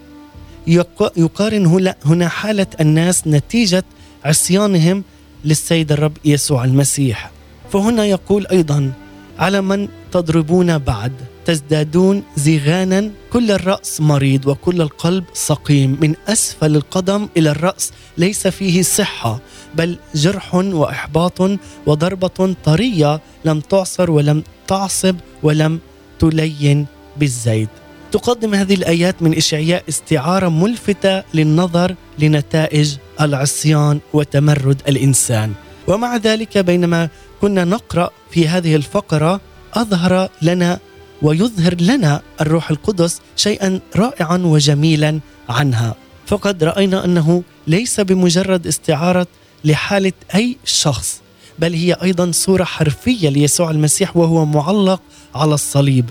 يقارن 1.17 1.91
هنا 2.05 2.29
حالة 2.29 2.67
الناس 2.81 3.27
نتيجة 3.27 3.85
عصيانهم 4.25 5.05
للسيد 5.45 5.93
الرب 5.93 6.13
يسوع 6.25 6.65
المسيح. 6.65 7.31
فهنا 7.73 8.05
يقول 8.05 8.47
أيضا 8.47 8.93
على 9.39 9.61
من 9.61 9.89
تضربون 10.13 10.79
بعد. 10.79 11.13
تزدادون 11.47 12.23
زغانا 12.37 13.11
كل 13.33 13.51
الرأس 13.51 14.01
مريض 14.01 14.47
وكل 14.47 14.81
القلب 14.81 15.25
سقيم. 15.33 15.99
من 16.01 16.15
أسفل 16.29 16.77
القدم 16.77 17.29
إلى 17.37 17.51
الرأس 17.51 17.93
ليس 18.19 18.47
فيه 18.47 18.83
صحة 18.83 19.41
بل 19.75 19.99
جرح 20.15 20.55
وإحباط 20.55 21.59
وضربة 21.87 22.55
طرية 22.65 23.21
لم 23.45 23.61
تعصر 23.61 24.11
ولم 24.11 24.43
تعصب 24.67 25.17
ولم 25.43 25.79
تلين 26.19 26.87
بالزيت. 27.17 27.69
تقدم 28.13 28.55
هذه 28.55 28.75
الآيات 28.75 29.23
من 29.23 29.37
إشعياء 29.37 29.83
استعارة 29.89 30.49
ملفتة 30.49 31.23
للنظر 31.35 31.95
لنتائج 32.19 32.97
العصيان 33.21 34.01
وتمرد 34.13 34.83
الإنسان. 34.89 35.53
ومع 35.89 36.17
ذلك 36.17 36.59
بينما 36.59 37.09
كنا 37.41 37.65
نقرأ 37.65 38.11
في 38.31 38.49
هذه 38.49 38.77
الفقرة 38.77 39.41
أظهر 39.75 40.29
لنا 40.43 40.79
ويظهر 41.27 41.75
لنا 41.81 42.23
الروح 42.41 42.71
القدس 42.71 43.21
شيئا 43.37 43.81
رائعا 43.97 44.39
وجميلا 44.39 45.21
عنها. 45.49 45.95
فقد 46.27 46.65
رأينا 46.65 47.05
أنه 47.05 47.43
ليس 47.67 48.01
بمجرد 48.01 48.67
استعارة 48.67 49.27
لحالة 49.65 50.13
أي 50.35 50.57
شخص 50.65 51.21
بل 51.59 51.75
هي 51.75 51.93
أيضا 52.03 52.31
صورة 52.33 52.65
حرفية 52.65 53.29
ليسوع 53.29 53.71
المسيح 53.71 54.17
وهو 54.17 54.45
معلق 54.45 55.03
على 55.35 55.55
الصليب. 55.55 56.11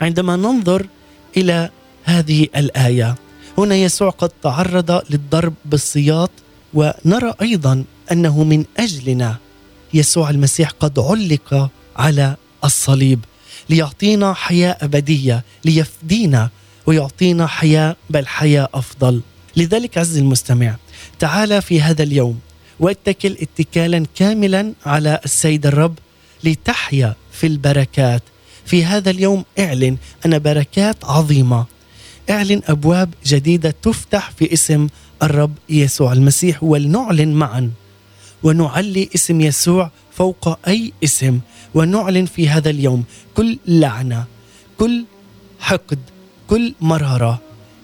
عندما 0.00 0.36
ننظر 0.36 0.86
إلى 1.36 1.70
هذه 2.04 2.46
الآية 2.56 3.14
هنا 3.58 3.74
يسوع 3.74 4.10
قد 4.10 4.30
تعرض 4.42 5.02
للضرب 5.10 5.54
بالسياط 5.64 6.30
ونرى 6.74 7.34
أيضا 7.42 7.84
أنه 8.12 8.44
من 8.44 8.64
أجلنا 8.76 9.36
يسوع 9.94 10.30
المسيح 10.30 10.70
قد 10.70 10.98
علق 10.98 11.70
على 11.96 12.36
الصليب. 12.64 13.20
ليعطينا 13.70 14.34
حياة 14.34 14.76
أبدية 14.80 15.44
ليفدينا 15.64 16.50
ويعطينا 16.86 17.46
حياة 17.46 17.96
بل 18.10 18.26
حياة 18.26 18.68
أفضل. 18.74 19.20
لذلك 19.56 19.98
عز 19.98 20.18
المستمع 20.18 20.76
تعال 21.18 21.62
في 21.62 21.80
هذا 21.80 22.02
اليوم 22.02 22.38
واتكل 22.80 23.36
اتكالا 23.40 24.06
كاملا 24.14 24.72
على 24.86 25.20
السيد 25.24 25.66
الرب 25.66 25.98
لتحيا 26.44 27.14
في 27.32 27.46
البركات. 27.46 28.22
في 28.66 28.84
هذا 28.84 29.10
اليوم 29.10 29.44
اعلن 29.58 29.96
أن 30.26 30.38
بركات 30.38 31.04
عظيمة. 31.04 31.64
اعلن 32.30 32.60
أبواب 32.64 33.14
جديدة 33.26 33.74
تفتح 33.82 34.30
في 34.38 34.52
اسم 34.52 34.86
الرب 35.22 35.52
يسوع 35.68 36.12
المسيح 36.12 36.62
ولنعلن 36.62 37.32
معا. 37.32 37.70
ونعلي 38.42 39.08
اسم 39.14 39.40
يسوع 39.40 39.90
فوق 40.16 40.58
أي 40.68 40.92
اسم 41.04 41.40
ونعلن 41.74 42.26
في 42.26 42.48
هذا 42.48 42.70
اليوم 42.70 43.04
كل 43.36 43.58
لعنة 43.66 44.24
كل 44.78 45.04
حقد 45.60 45.98
كل 46.50 46.74
مرارة 46.80 47.40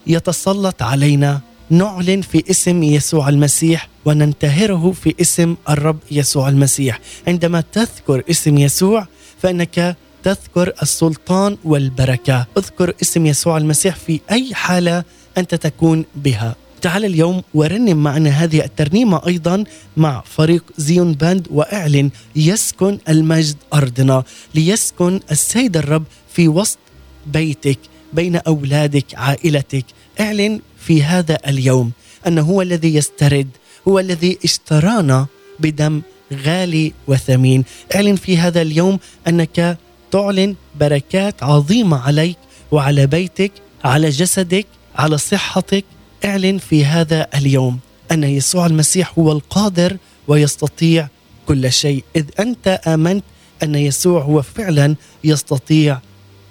يتسلط 0.06 0.82
علينا. 0.82 1.40
نعلن 1.70 2.20
في 2.20 2.44
اسم 2.50 2.82
يسوع 2.82 3.28
المسيح 3.28 3.88
وننتهره 4.04 4.92
في 4.92 5.14
اسم 5.20 5.56
الرب 5.68 5.98
يسوع 6.10 6.48
المسيح. 6.48 7.00
عندما 7.28 7.60
تذكر 7.72 8.22
اسم 8.30 8.58
يسوع 8.58 9.06
فإنك 9.42 9.96
تذكر 10.22 10.72
السلطان 10.82 11.56
والبركة. 11.64 12.46
اذكر 12.58 12.94
اسم 13.02 13.26
يسوع 13.26 13.56
المسيح 13.56 13.96
في 13.96 14.20
أي 14.30 14.54
حالة 14.54 15.04
أنت 15.38 15.54
تكون 15.54 16.04
بها. 16.16 16.56
تعال 16.80 17.04
اليوم 17.04 17.42
ورنم 17.54 17.96
معنا 18.02 18.30
هذه 18.30 18.64
الترنيمة 18.64 19.20
أيضا 19.26 19.64
مع 19.96 20.22
فريق 20.26 20.64
زيون 20.76 21.12
باند 21.12 21.46
وأعلن 21.50 22.10
يسكن 22.36 22.98
المجد 23.08 23.56
أرضنا 23.74 24.24
ليسكن 24.54 25.20
السيد 25.30 25.76
الرب 25.76 26.04
في 26.34 26.48
وسط 26.48 26.78
بيتك 27.26 27.78
بين 28.12 28.36
أولادك 28.36 29.14
عائلتك. 29.14 29.84
إعلن 30.20 30.60
في 30.78 31.02
هذا 31.02 31.38
اليوم 31.48 31.92
أنه 32.26 32.42
هو 32.42 32.62
الذي 32.62 32.94
يسترد 32.94 33.48
هو 33.88 33.98
الذي 33.98 34.38
اشترانا 34.44 35.26
بدم 35.58 36.02
غالي 36.46 36.92
وثمين. 37.08 37.64
إعلن 37.94 38.16
في 38.16 38.38
هذا 38.38 38.62
اليوم 38.62 38.98
أنك 39.28 39.78
تعلن 40.10 40.54
بركات 40.80 41.42
عظيمة 41.42 41.98
عليك 42.00 42.38
وعلى 42.72 43.06
بيتك 43.06 43.52
على 43.84 44.08
جسدك 44.08 44.66
على 44.96 45.18
صحتك. 45.18 45.84
إعلن 46.24 46.58
في 46.58 46.84
هذا 46.84 47.26
اليوم 47.34 47.78
أن 48.12 48.24
يسوع 48.24 48.66
المسيح 48.66 49.12
هو 49.18 49.32
القادر 49.32 49.96
ويستطيع 50.28 51.08
كل 51.46 51.72
شيء 51.72 52.04
إذ 52.16 52.24
أنت 52.40 52.80
آمنت 52.86 53.24
أن 53.62 53.74
يسوع 53.74 54.22
هو 54.22 54.42
فعلا 54.42 54.96
يستطيع 55.24 55.98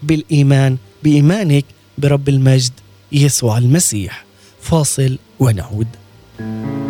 بالإيمان 0.04 0.78
بإيمانك 1.04 1.66
برب 1.98 2.30
المجد 2.30 2.72
يسوع 3.12 3.58
المسيح. 3.58 4.26
فاصل 4.62 5.18
ونعود. 5.40 5.88
thank 6.40 6.84
you 6.84 6.88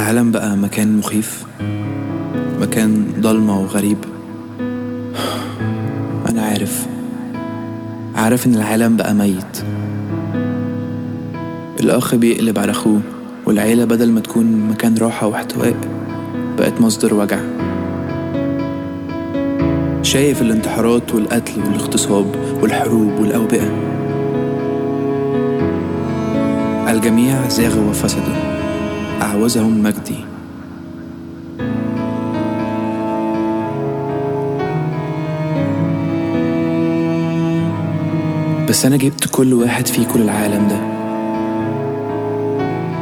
العالم 0.00 0.30
بقى 0.30 0.56
مكان 0.56 0.96
مخيف 0.96 1.44
مكان 2.60 3.06
ضلمة 3.20 3.60
وغريب. 3.60 3.98
أنا 6.28 6.42
عارف 6.42 6.86
عارف 8.14 8.46
إن 8.46 8.54
العالم 8.54 8.96
بقى 8.96 9.14
ميت. 9.14 9.64
الأخ 11.80 12.14
بيقلب 12.14 12.58
على 12.58 12.70
أخوه 12.70 13.00
والعيلة 13.46 13.84
بدل 13.84 14.10
ما 14.12 14.20
تكون 14.20 14.68
مكان 14.70 14.94
راحة 14.98 15.26
واحتواء 15.26 15.74
بقت 16.58 16.80
مصدر 16.80 17.14
وجع. 17.14 17.38
شايف 20.02 20.42
الانتحارات 20.42 21.14
والقتل 21.14 21.60
والاغتصاب 21.66 22.26
والحروب 22.62 23.12
والأوبئة. 23.20 23.70
الجميع 26.90 27.48
زاغوا 27.48 27.90
وفسدوا 27.90 28.39
أعوزهم 29.22 29.82
مجدي. 29.82 30.24
بس 38.68 38.86
أنا 38.86 38.96
جبت 38.96 39.28
كل 39.30 39.54
واحد 39.54 39.86
فيكم 39.86 40.18
للعالم 40.20 40.68
ده. 40.68 40.76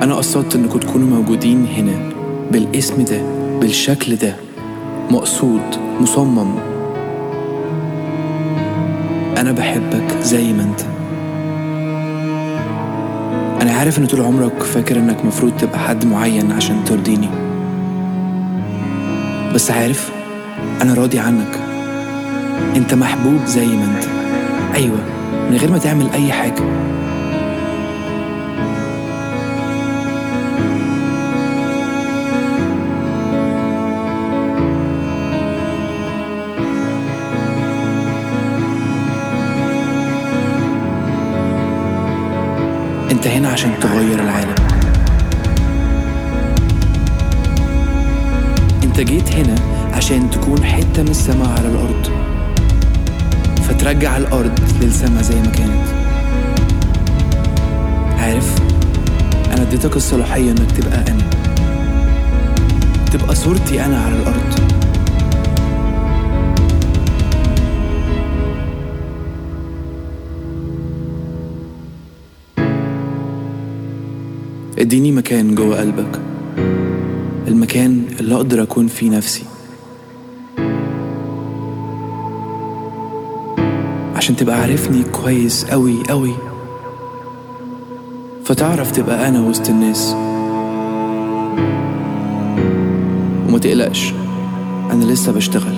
أنا 0.03 0.15
قصدت 0.15 0.55
إنكم 0.57 0.79
تكونوا 0.79 1.09
موجودين 1.09 1.67
هنا 1.67 2.13
بالاسم 2.53 3.05
ده 3.05 3.23
بالشكل 3.61 4.17
ده. 4.17 4.37
مقصود 5.11 5.61
مصمم. 6.01 6.55
أنا 9.37 9.53
بحبك 9.53 10.17
زي 10.23 10.53
ما 10.53 10.63
أنت. 10.63 10.98
عارف 13.79 13.99
إن 13.99 14.07
طول 14.07 14.21
عمرك 14.21 14.63
فاكر 14.63 14.97
إنك 14.99 15.25
مفروض 15.25 15.53
تبقى 15.59 15.79
حد 15.79 16.05
معين 16.05 16.53
عشان 16.53 16.85
ترضيني. 16.85 17.29
بس 19.55 19.71
عارف 19.71 20.11
أنا 20.83 20.95
راضي 20.95 21.19
عنك. 21.19 21.59
أنت 22.77 22.95
محبوب 22.95 23.45
زي 23.47 23.67
ما 23.67 23.85
أنت. 23.85 24.05
أيوة 24.75 24.99
من 25.51 25.57
غير 25.57 25.71
ما 25.71 25.79
تعمل 25.79 26.11
أي 26.15 26.33
حاجة. 26.33 26.63
انت 43.11 43.27
هنا 43.27 43.49
عشان 43.49 43.71
تغير 43.81 44.21
العالم. 44.23 44.55
انت 48.85 49.01
جيت 49.01 49.33
هنا 49.33 49.55
عشان 49.93 50.31
تكون 50.31 50.65
حتة 50.65 51.03
من 51.03 51.09
السماء 51.09 51.49
على 51.49 51.69
الأرض. 51.69 52.09
فترجع 53.69 54.17
الأرض 54.17 54.61
للسماء 54.81 55.23
زي 55.23 55.35
ما 55.35 55.47
كانت. 55.47 55.89
عارف؟ 58.19 58.55
أنا 59.53 59.63
اديتك 59.63 59.97
الصلاحية 59.97 60.51
إنك 60.51 60.73
تبقى 60.73 60.99
أنا. 61.09 61.31
تبقى 63.13 63.35
صورتي 63.35 63.85
أنا 63.85 64.01
على 64.01 64.15
الأرض. 64.15 64.68
اديني 74.79 75.13
مكان 75.13 75.55
جوه 75.55 75.81
قلبك. 75.81 76.21
المكان 77.49 78.03
اللي 78.21 78.35
أقدر 78.35 78.63
أكون 78.63 78.87
فيه 78.87 79.11
نفسي. 79.11 79.45
عشان 84.17 84.37
تبقى 84.37 84.61
عارفني 84.61 85.03
كويس 85.03 85.65
قوي 85.65 85.95
قوي 86.09 86.35
فتعرف 88.45 88.91
تبقى 88.91 89.29
أنا 89.29 89.41
وسط 89.41 89.69
الناس. 89.69 90.15
وما 93.49 93.59
تقلقش 93.59 94.13
أنا 94.93 95.05
لسه 95.05 95.33
بشتغل. 95.33 95.77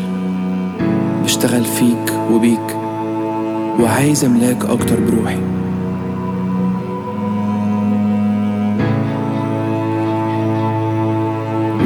بشتغل 1.24 1.64
فيك 1.64 2.14
وبيك. 2.32 2.76
وعايز 3.80 4.24
أملاك 4.24 4.64
أكتر 4.64 5.00
بروحي. 5.00 5.59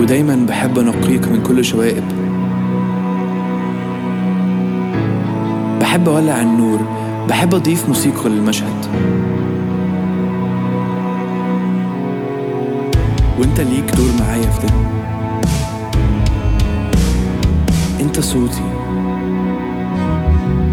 ودايما 0.00 0.46
بحب 0.48 0.78
أنقيك 0.78 1.28
من 1.28 1.42
كل 1.42 1.64
شوائب. 1.64 2.04
بحب 5.80 6.08
أولع 6.08 6.40
النور 6.40 6.78
بحب 7.28 7.54
أضيف 7.54 7.88
موسيقى 7.88 8.28
للمشهد. 8.30 8.86
وإنت 13.38 13.60
ليك 13.60 13.94
دور 13.94 14.10
معايا 14.20 14.50
في 14.50 14.66
ده. 14.66 14.72
إنت 18.00 18.20
صوتي. 18.20 18.64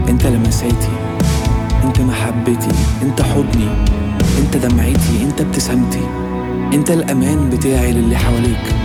إنت 0.10 0.26
لمساتي. 0.26 0.92
إنت 1.84 2.02
محبتي. 2.02 2.76
إنت 3.04 3.22
حضني 3.22 3.70
إنت 4.40 4.58
دمعتي. 4.58 5.24
إنت 5.24 5.42
ابتسامتي 5.42 6.08
إنت 6.74 6.92
الأمان 6.92 7.50
بتاعي 7.50 7.92
للي 7.92 8.18
حواليك. 8.18 8.76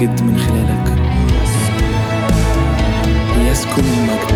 أنا 0.00 0.12
بتمجد 0.12 0.22
من 0.22 0.38
خلالك. 0.38 0.98
ليسكن 3.38 3.84
المجد. 3.84 4.29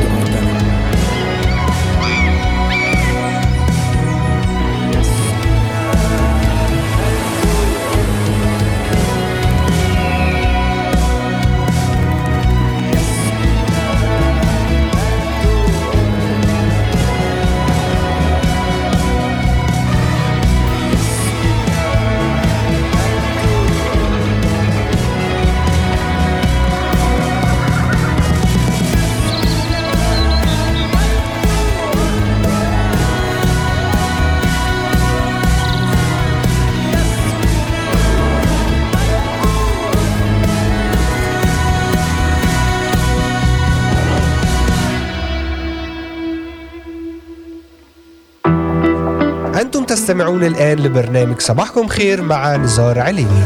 تستمعون 50.14 50.44
الآن 50.44 50.78
لبرنامج 50.78 51.40
صباحكم 51.40 51.88
خير 51.88 52.22
مع 52.22 52.56
نزار 52.56 52.98
عليني 52.98 53.44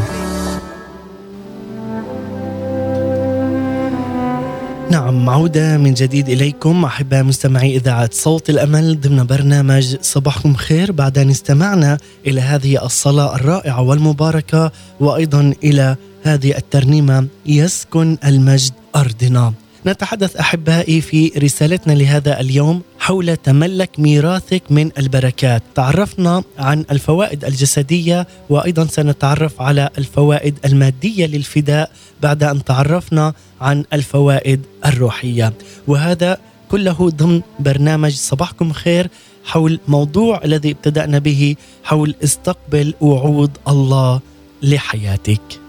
نعم 4.90 5.30
عودة 5.30 5.76
من 5.76 5.94
جديد 5.94 6.28
إليكم 6.28 6.84
أحباء 6.84 7.22
مستمعي 7.22 7.76
إذاعة 7.76 8.10
صوت 8.12 8.50
الأمل 8.50 9.00
ضمن 9.00 9.26
برنامج 9.26 9.96
صباحكم 10.00 10.54
خير. 10.54 10.92
بعد 10.92 11.18
أن 11.18 11.30
استمعنا 11.30 11.98
إلى 12.26 12.40
هذه 12.40 12.84
الصلاة 12.84 13.36
الرائعة 13.36 13.82
والمباركة 13.82 14.72
وأيضا 15.00 15.54
إلى 15.64 15.96
هذه 16.22 16.56
الترنيمة 16.56 17.26
يسكن 17.46 18.16
المجد 18.24 18.72
أرضنا 18.96 19.52
نتحدث 19.88 20.36
أحبائي 20.36 21.00
في 21.00 21.32
رسالتنا 21.38 21.92
لهذا 21.92 22.40
اليوم 22.40 22.82
حول 22.98 23.36
تملك 23.36 24.00
ميراثك 24.00 24.62
من 24.70 24.90
البركات. 24.98 25.62
تعرفنا 25.74 26.42
عن 26.58 26.84
الفوائد 26.90 27.44
الجسدية 27.44 28.26
وأيضا 28.50 28.86
سنتعرف 28.86 29.62
على 29.62 29.90
الفوائد 29.98 30.58
المادية 30.64 31.26
للفداء 31.26 31.90
بعد 32.22 32.42
أن 32.42 32.64
تعرفنا 32.64 33.32
عن 33.60 33.84
الفوائد 33.92 34.60
الروحية. 34.86 35.52
وهذا 35.86 36.38
كله 36.70 37.10
ضمن 37.10 37.42
برنامج 37.60 38.12
صباحكم 38.12 38.72
خير 38.72 39.08
حول 39.44 39.80
موضوع 39.88 40.44
الذي 40.44 40.70
ابتدأنا 40.70 41.18
به 41.18 41.56
حول 41.84 42.14
استقبل 42.24 42.94
وعود 43.00 43.50
الله 43.68 44.20
لحياتك. 44.62 45.67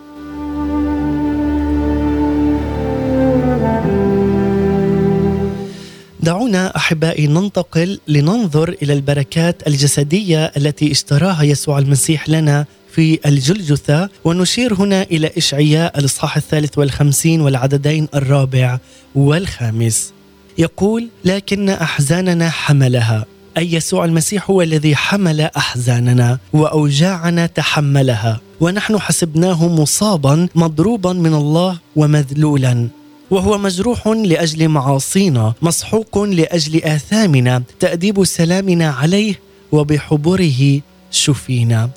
دعونا 6.24 6.76
أحبائي 6.76 7.28
ننتقل 7.28 8.00
لننظر 8.08 8.76
إلى 8.82 8.94
البركات 8.94 9.68
الجسدية 9.68 10.46
التي 10.58 10.92
اشتراها 10.92 11.44
يسوع 11.44 11.80
المسيح 11.80 12.30
لنا 12.30 12.66
في 12.92 13.20
الجلجثة 13.26 14.10
ونشير 14.24 14.74
هنا 14.74 15.02
إلى 15.02 15.32
إشعياء 15.38 16.00
الإصحاح 16.00 16.38
الثالث 16.38 16.78
والخمسين 16.78 17.42
والعددين 17.42 18.08
الرابع 18.16 18.80
والخامس. 19.16 20.14
يقول 20.58 21.08
لكن 21.26 21.70
أحزاننا 21.70 22.50
حملها 22.50 23.26
أي 23.58 23.74
يسوع 23.74 24.06
المسيح 24.06 24.50
هو 24.50 24.62
الذي 24.62 24.96
حمل 24.96 25.42
أحزاننا 25.42 26.38
وأوجاعنا 26.54 27.46
تحملها 27.46 28.42
ونحن 28.60 29.00
حسبناه 29.00 29.68
مصابا 29.68 30.48
مضروبا 30.56 31.14
من 31.14 31.34
الله 31.34 31.78
ومذلولا. 31.96 32.88
وهو 33.32 33.58
مجروح 33.58 34.08
لأجل 34.08 34.68
معاصينا 34.68 35.54
مسحوق 35.62 36.18
لأجل 36.18 36.84
آثامنا 36.84 37.64
تأديب 37.80 38.24
سلامنا 38.24 38.90
عليه 38.90 39.40
وبحبره 39.72 40.82
شفينا. 41.12 41.90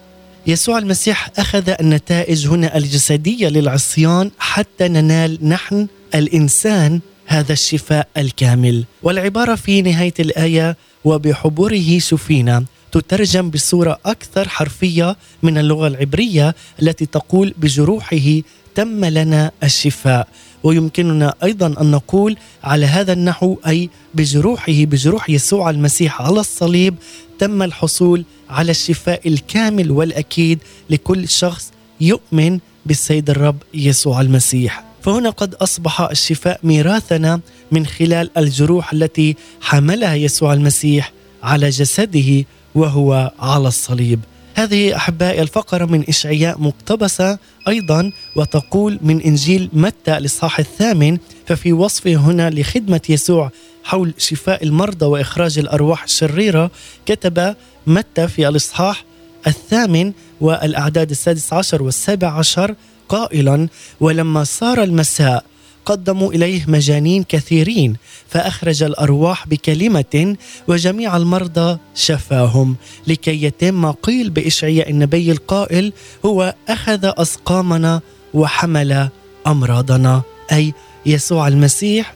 يسوع 0.47 0.79
المسيح 0.79 1.31
أخذ 1.38 1.75
النتائج 1.81 2.47
هنا 2.47 2.77
الجسدية 2.77 3.49
للعصيان 3.49 4.31
حتى 4.38 4.88
ننال 4.88 5.49
نحن 5.49 5.87
الإنسان 6.14 7.01
هذا 7.27 7.53
الشفاء 7.53 8.09
الكامل. 8.16 8.85
والعبارة 9.03 9.55
في 9.55 9.83
نهاية 9.83 10.14
الآية 10.21 10.77
وبحبره 11.05 11.99
شفينا. 11.99 12.64
تترجم 12.92 13.51
بصورة 13.51 13.99
أكثر 14.07 14.49
حرفية 14.49 15.16
من 15.42 15.59
اللغة 15.59 15.87
العبرية 15.87 16.55
التي 16.83 17.07
تقول 17.07 17.55
بجروحه 17.57 18.40
تم 18.75 19.05
لنا 19.05 19.51
الشفاء. 19.62 20.29
ويمكننا 20.64 21.35
أيضا 21.42 21.75
أن 21.81 21.90
نقول 21.90 22.37
على 22.64 22.87
هذا 22.87 23.12
النحو 23.12 23.57
أي 23.66 23.90
بجروحه 24.14 24.85
بجروح 24.85 25.31
يسوع 25.31 25.70
المسيح 25.70 26.22
على 26.22 26.40
الصليب 26.40 26.94
تم 27.38 27.62
الحصول 27.62 28.25
على 28.51 28.70
الشفاء 28.70 29.29
الكامل 29.29 29.90
والأكيد 29.90 30.59
لكل 30.90 31.29
شخص 31.29 31.72
يؤمن 32.01 32.59
بالسيد 32.87 33.31
الرب 33.31 33.57
يسوع 33.75 34.20
المسيح. 34.20 34.85
فهنا 35.03 35.31
قد 35.31 35.55
أصبح 35.55 36.01
الشفاء 36.01 36.61
ميراثنا 36.62 37.40
من 37.72 37.87
خلال 37.87 38.31
الجروح 38.38 38.92
التي 38.92 39.37
حملها 39.61 40.14
يسوع 40.14 40.53
المسيح 40.53 41.12
على 41.42 41.68
جسده 41.68 42.44
وهو 42.75 43.33
على 43.38 43.68
الصليب. 43.68 44.20
هذه 44.55 44.97
أحبائي 44.97 45.43
الفقرة 45.43 45.85
من 45.85 46.05
إشعياء 46.09 46.61
مقتبسة 46.61 47.38
أيضا 47.69 48.12
وتقول 48.37 48.99
من 49.03 49.21
إنجيل 49.21 49.71
متى 49.73 50.17
الاصحاح 50.17 50.59
الثامن 50.59 51.19
ففي 51.47 51.73
وصفه 51.73 52.15
هنا 52.15 52.51
لخدمة 52.51 53.01
يسوع 53.09 53.51
حول 53.85 54.15
شفاء 54.19 54.65
المرضى 54.65 55.07
وإخراج 55.07 55.59
الأرواح 55.59 56.03
الشريرة 56.05 56.71
كتب 57.07 57.55
متى 57.87 58.29
في 58.29 58.49
الإصحاح 58.49 59.05
الثامن 59.47 60.12
والأعداد 60.41 61.11
السادس 61.11 61.53
عشر 61.53 61.83
والسابع 61.83 62.29
عشر 62.38 62.75
قائلا 63.09 63.69
ولما 64.01 64.45
صار 64.45 64.83
المساء 64.83 65.45
قدموا 65.87 66.33
إليه 66.33 66.64
مجانين 66.68 67.23
كثيرين 67.23 67.97
فأخرج 68.29 68.83
الأرواح 68.83 69.49
بكلمة 69.49 70.37
وجميع 70.68 71.16
المرضى 71.16 71.79
شفاهم 71.95 72.77
لكي 73.07 73.42
يتم 73.45 73.75
ما 73.75 73.95
قيل 74.03 74.31
بإشعياء 74.31 74.90
النبي 74.90 75.33
القائل 75.33 75.92
هو 76.25 76.55
أخذ 76.68 77.01
أسقامنا 77.05 78.01
وحمل 78.35 79.09
أمراضنا 79.47 80.23
أي 80.53 80.75
يسوع 81.07 81.49
المسيح 81.49 82.14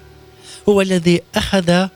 هو 0.69 0.81
الذي 0.81 1.21
أخذ 1.35 1.87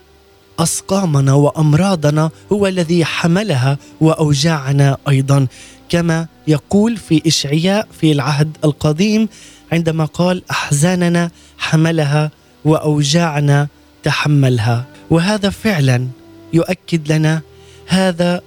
أسقامنا 0.58 1.34
وأمراضنا 1.34 2.30
هو 2.52 2.66
الذي 2.66 3.04
حملها 3.04 3.78
واوجاعنا 4.00 4.96
أيضا. 5.08 5.46
كما 5.88 6.26
يقول 6.48 6.96
في 6.96 7.22
إشعياء 7.26 7.88
في 8.00 8.12
العهد 8.12 8.56
القديم 8.64 9.28
عندما 9.72 10.04
قال 10.04 10.42
أحزاننا 10.50 11.30
حملها 11.60 12.30
واوجاعنا 12.64 13.68
تحملها. 14.02 14.86
وهذا 15.10 15.50
فعلا 15.50 16.08
يؤكد 16.52 17.12
لنا 17.12 17.42
هذا 17.86 18.40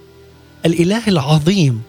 الإله 0.66 1.08
العظيم 1.08 1.82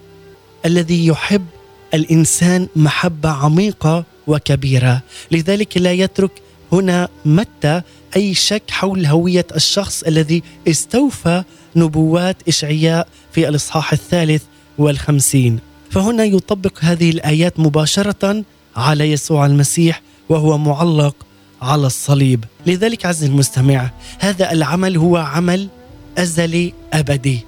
الذي 0.66 1.08
يحب 1.08 1.46
الإنسان 1.94 2.68
محبة 2.76 3.30
عميقة 3.30 4.04
وكبيرة. 4.28 5.02
لذلك 5.32 5.78
لا 5.78 5.92
يترك 5.92 6.32
هنا 6.72 7.10
متى 7.26 7.82
أي 8.16 8.34
شك 8.34 8.64
حول 8.70 9.06
هوية 9.06 9.48
الشخص 9.56 10.04
الذي 10.04 10.44
استوفى 10.68 11.44
نبوات 11.76 12.38
إشعياء 12.48 13.08
في 13.32 13.50
الإصحاح 13.50 13.94
الثالث 13.94 14.44
والخمسين. 14.78 15.60
فهنا 15.92 16.24
يطبق 16.24 16.78
هذه 16.82 17.10
الآيات 17.10 17.60
مباشرة 17.60 18.44
على 18.76 19.12
يسوع 19.12 19.46
المسيح 19.46 20.02
وهو 20.30 20.58
معلق 20.58 21.16
على 21.62 21.88
الصليب. 21.88 22.46
لذلك 22.66 23.06
عز 23.06 23.24
المستمع 23.24 23.90
هذا 24.20 24.52
العمل 24.52 24.98
هو 24.98 25.18
عمل 25.18 25.68
ازلي 26.18 26.74
أبدي. 26.94 27.40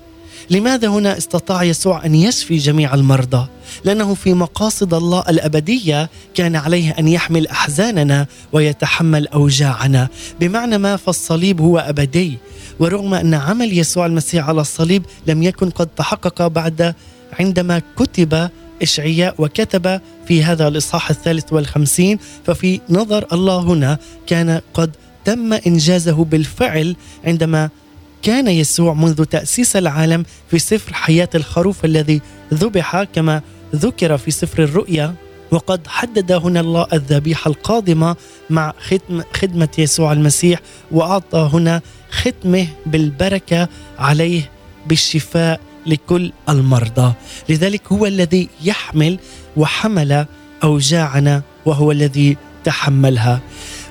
لماذا 0.50 0.88
هنا 0.88 1.18
استطاع 1.18 1.64
يسوع 1.64 2.06
أن 2.06 2.16
يشفي 2.16 2.58
جميع 2.58 2.94
المرضى؟ 2.94 3.48
لأنه 3.84 4.14
في 4.14 4.34
مقاصد 4.34 4.94
الله 4.94 5.24
الأبدية 5.30 6.10
كان 6.34 6.56
عليه 6.56 6.96
أن 7.00 7.08
يحمل 7.08 7.48
أحزاننا 7.48 8.28
ويتحمل 8.54 9.28
أوجاعنا. 9.28 10.08
بمعنى 10.40 10.78
ما 10.78 10.96
فالصليب 10.96 11.62
هو 11.62 11.78
أبدي. 11.78 12.38
ورغم 12.80 13.14
أن 13.14 13.34
عمل 13.34 13.78
يسوع 13.78 14.06
المسيح 14.06 14.48
على 14.48 14.62
الصليب 14.62 15.06
لم 15.28 15.44
يكن 15.44 15.70
قد 15.70 15.88
تحقق 15.88 16.48
بعد 16.48 16.96
عندما 17.40 17.82
كتب 17.98 18.50
إشعياء 18.82 19.36
وكتب 19.38 20.02
في 20.28 20.44
هذا 20.44 20.68
الإصحاح 20.68 21.10
الثالث 21.10 21.54
والخمسين 21.54 22.20
ففي 22.46 22.82
نظر 22.90 23.26
الله 23.34 23.60
هنا 23.60 23.98
كان 24.28 24.62
قد 24.74 24.92
تم 25.26 25.54
إنجازه 25.54 26.26
بالفعل 26.26 26.96
عندما 27.26 27.70
كان 28.24 28.48
يسوع 28.48 28.94
منذ 28.94 29.24
تأسيس 29.26 29.76
العالم 29.76 30.26
في 30.52 30.60
سفر 30.60 30.94
حياة 30.94 31.30
الخروف 31.36 31.86
الذي 31.86 32.22
ذبح 32.54 33.04
كما 33.04 33.42
ذكر 33.76 34.18
في 34.18 34.32
سفر 34.32 34.64
الرؤيا 34.64 35.16
وقد 35.52 35.88
حدد 35.88 36.32
هنا 36.32 36.60
الله 36.60 36.88
الذبيحة 36.94 37.50
القادمة 37.50 38.16
مع 38.50 38.74
ختم 38.80 39.22
خدمة 39.34 39.70
يسوع 39.78 40.14
المسيح 40.14 40.60
وأعطى 40.92 41.50
هنا 41.54 41.82
ختمه 42.12 42.68
بالبركة 42.86 43.70
عليه 44.00 44.52
بالشفاء 44.88 45.60
لكل 45.88 46.32
المرضى. 46.50 47.14
لذلك 47.50 47.82
هو 47.92 48.06
الذي 48.06 48.50
يحمل 48.64 49.20
وحمل 49.58 50.26
أوجاعنا 50.64 51.42
وهو 51.66 51.92
الذي 51.92 52.38
تحملها. 52.64 53.42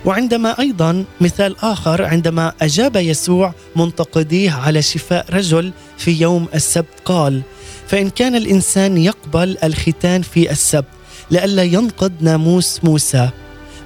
وعندما 0.04 0.58
أيضا 0.60 1.04
مثال 1.20 1.56
آخر 1.62 2.04
عندما 2.04 2.52
أجاب 2.62 2.96
يسوع 2.96 3.54
منتقديه 3.76 4.52
على 4.52 4.82
شفاء 4.82 5.26
رجل 5.34 5.72
في 5.98 6.20
يوم 6.20 6.46
السبت 6.54 7.00
قال 7.04 7.42
فإن 7.86 8.10
كان 8.10 8.34
الإنسان 8.34 8.98
يقبل 8.98 9.56
الختان 9.64 10.22
في 10.22 10.50
السبت 10.50 10.86
لئلا 11.30 11.62
ينقض 11.62 12.12
ناموس 12.20 12.80
موسى. 12.84 13.30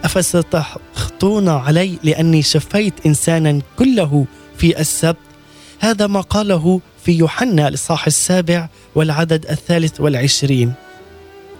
أفستخطون 0.04 1.48
علي 1.48 1.98
لأني 2.02 2.42
شفيت 2.42 2.94
انسانا 3.06 3.60
كله 3.78 4.26
في 4.58 4.80
السبت؟ 4.80 5.16
هذا 5.80 6.06
ما 6.06 6.20
قاله 6.20 6.80
في 7.04 7.12
يوحنا 7.12 7.68
الإصحاح 7.68 8.06
السابع 8.06 8.68
والعدد 8.94 9.46
الثالث 9.46 10.00
والعشرين. 10.00 10.72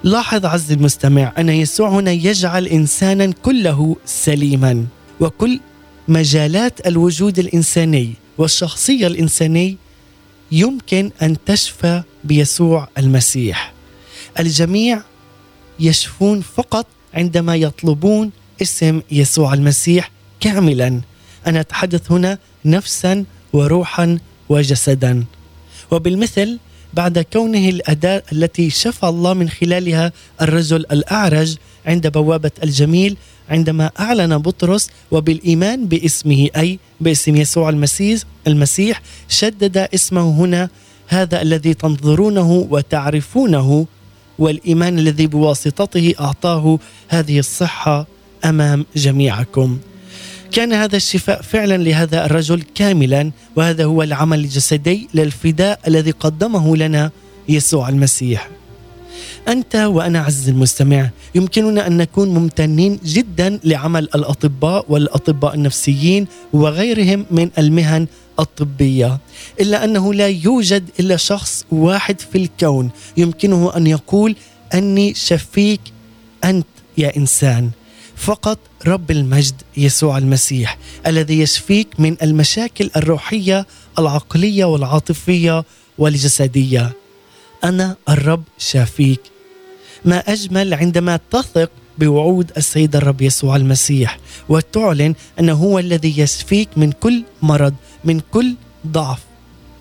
لاحظ 0.04 0.46
عز 0.46 0.72
المستمع 0.72 1.32
أن 1.38 1.48
يسوع 1.48 1.88
هنا 1.88 2.10
يجعل 2.10 2.66
إنسانا 2.66 3.32
كله 3.42 3.96
سليما 4.04 4.86
وكل 5.20 5.60
مجالات 6.08 6.86
الوجود 6.86 7.38
الإنساني 7.38 8.12
والشخصية 8.38 9.06
الإنساني 9.06 9.76
يمكن 10.52 11.10
أن 11.22 11.36
تشفى 11.46 12.02
بيسوع 12.24 12.88
المسيح. 12.98 13.72
الجميع 14.40 15.02
يشفون 15.80 16.40
فقط 16.40 16.86
عندما 17.14 17.56
يطلبون 17.56 18.30
اسم 18.62 19.00
يسوع 19.10 19.54
المسيح 19.54 20.10
كاملا. 20.40 21.00
أنا 21.46 21.60
أتحدث 21.60 22.12
هنا 22.12 22.38
نفسا 22.64 23.24
وروحا 23.52 24.18
وجسدا. 24.50 25.24
وبالمثل 25.90 26.58
بعد 26.94 27.18
كونه 27.18 27.68
الأداة 27.68 28.22
التي 28.32 28.70
شفى 28.70 29.06
الله 29.06 29.34
من 29.34 29.48
خلالها 29.48 30.12
الرجل 30.42 30.76
الأعرج 30.92 31.56
عند 31.86 32.06
بوابة 32.06 32.50
الجميل 32.62 33.16
عندما 33.50 33.90
أعلن 34.00 34.38
بطرس 34.38 34.90
وبالإيمان 35.10 35.86
باسمه 35.86 36.48
أي 36.56 36.78
باسم 37.00 37.36
يسوع 37.36 37.68
المسيح 37.68 38.22
المسيح 38.46 39.02
شدد 39.28 39.76
اسمه 39.78 40.30
هنا 40.30 40.68
هذا 41.08 41.42
الذي 41.42 41.74
تنظرونه 41.74 42.66
وتعرفونه 42.70 43.86
والإيمان 44.38 44.98
الذي 44.98 45.26
بواسطته 45.26 46.14
أعطاه 46.20 46.78
هذه 47.08 47.38
الصحة 47.38 48.06
أمام 48.44 48.86
جميعكم. 48.96 49.78
كان 50.52 50.72
هذا 50.72 50.96
الشفاء 50.96 51.42
فعلا 51.42 51.76
لهذا 51.76 52.26
الرجل 52.26 52.62
كاملا 52.74 53.30
وهذا 53.56 53.84
هو 53.84 54.02
العمل 54.02 54.38
الجسدي 54.38 55.08
للفداء 55.14 55.80
الذي 55.88 56.10
قدمه 56.10 56.76
لنا 56.76 57.10
يسوع 57.48 57.88
المسيح. 57.88 58.48
أنت 59.48 59.76
وأنا 59.76 60.20
عز 60.20 60.48
المستمع 60.48 61.10
يمكننا 61.34 61.86
أن 61.86 61.96
نكون 61.96 62.28
ممتنين 62.28 62.98
جدا 63.04 63.60
لعمل 63.64 64.04
الأطباء 64.14 64.84
والأطباء 64.88 65.54
النفسيين 65.54 66.26
وغيرهم 66.52 67.26
من 67.30 67.50
المهن 67.58 68.06
الطبية. 68.38 69.18
إلا 69.60 69.84
أنه 69.84 70.14
لا 70.14 70.28
يوجد 70.28 70.90
إلا 71.00 71.16
شخص 71.16 71.64
واحد 71.70 72.20
في 72.20 72.38
الكون 72.38 72.90
يمكنه 73.16 73.76
أن 73.76 73.86
يقول 73.86 74.36
أني 74.74 75.14
شفيك 75.14 75.80
أنت 76.44 76.66
يا 76.98 77.16
إنسان. 77.16 77.70
فقط 78.20 78.58
رب 78.86 79.10
المجد 79.10 79.54
يسوع 79.76 80.18
المسيح 80.18 80.78
الذي 81.06 81.40
يشفيك 81.40 81.88
من 82.00 82.16
المشاكل 82.22 82.90
الروحية 82.96 83.66
العقلية 83.98 84.64
والعاطفية 84.64 85.64
والجسدية. 85.98 86.92
أنا 87.64 87.96
الرب 88.08 88.42
شافيك. 88.58 89.20
ما 90.04 90.18
أجمل 90.18 90.74
عندما 90.74 91.20
تثق 91.30 91.70
بوعود 91.98 92.50
السيد 92.56 92.96
الرب 92.96 93.22
يسوع 93.22 93.56
المسيح 93.56 94.18
وتعلن 94.48 95.14
أنه 95.40 95.52
هو 95.52 95.78
الذي 95.78 96.20
يشفيك 96.20 96.68
من 96.76 96.92
كل 96.92 97.24
مرض 97.42 97.74
من 98.04 98.20
كل 98.20 98.54
ضعف 98.86 99.20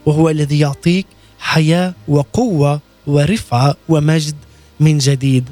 وهو 0.06 0.30
الذي 0.30 0.60
يعطيك 0.60 1.08
حياة 1.40 1.94
وقوة 2.08 2.80
ورفعة 3.08 3.76
ومجد 3.90 4.36
من 4.80 4.98
جديد. 4.98 5.50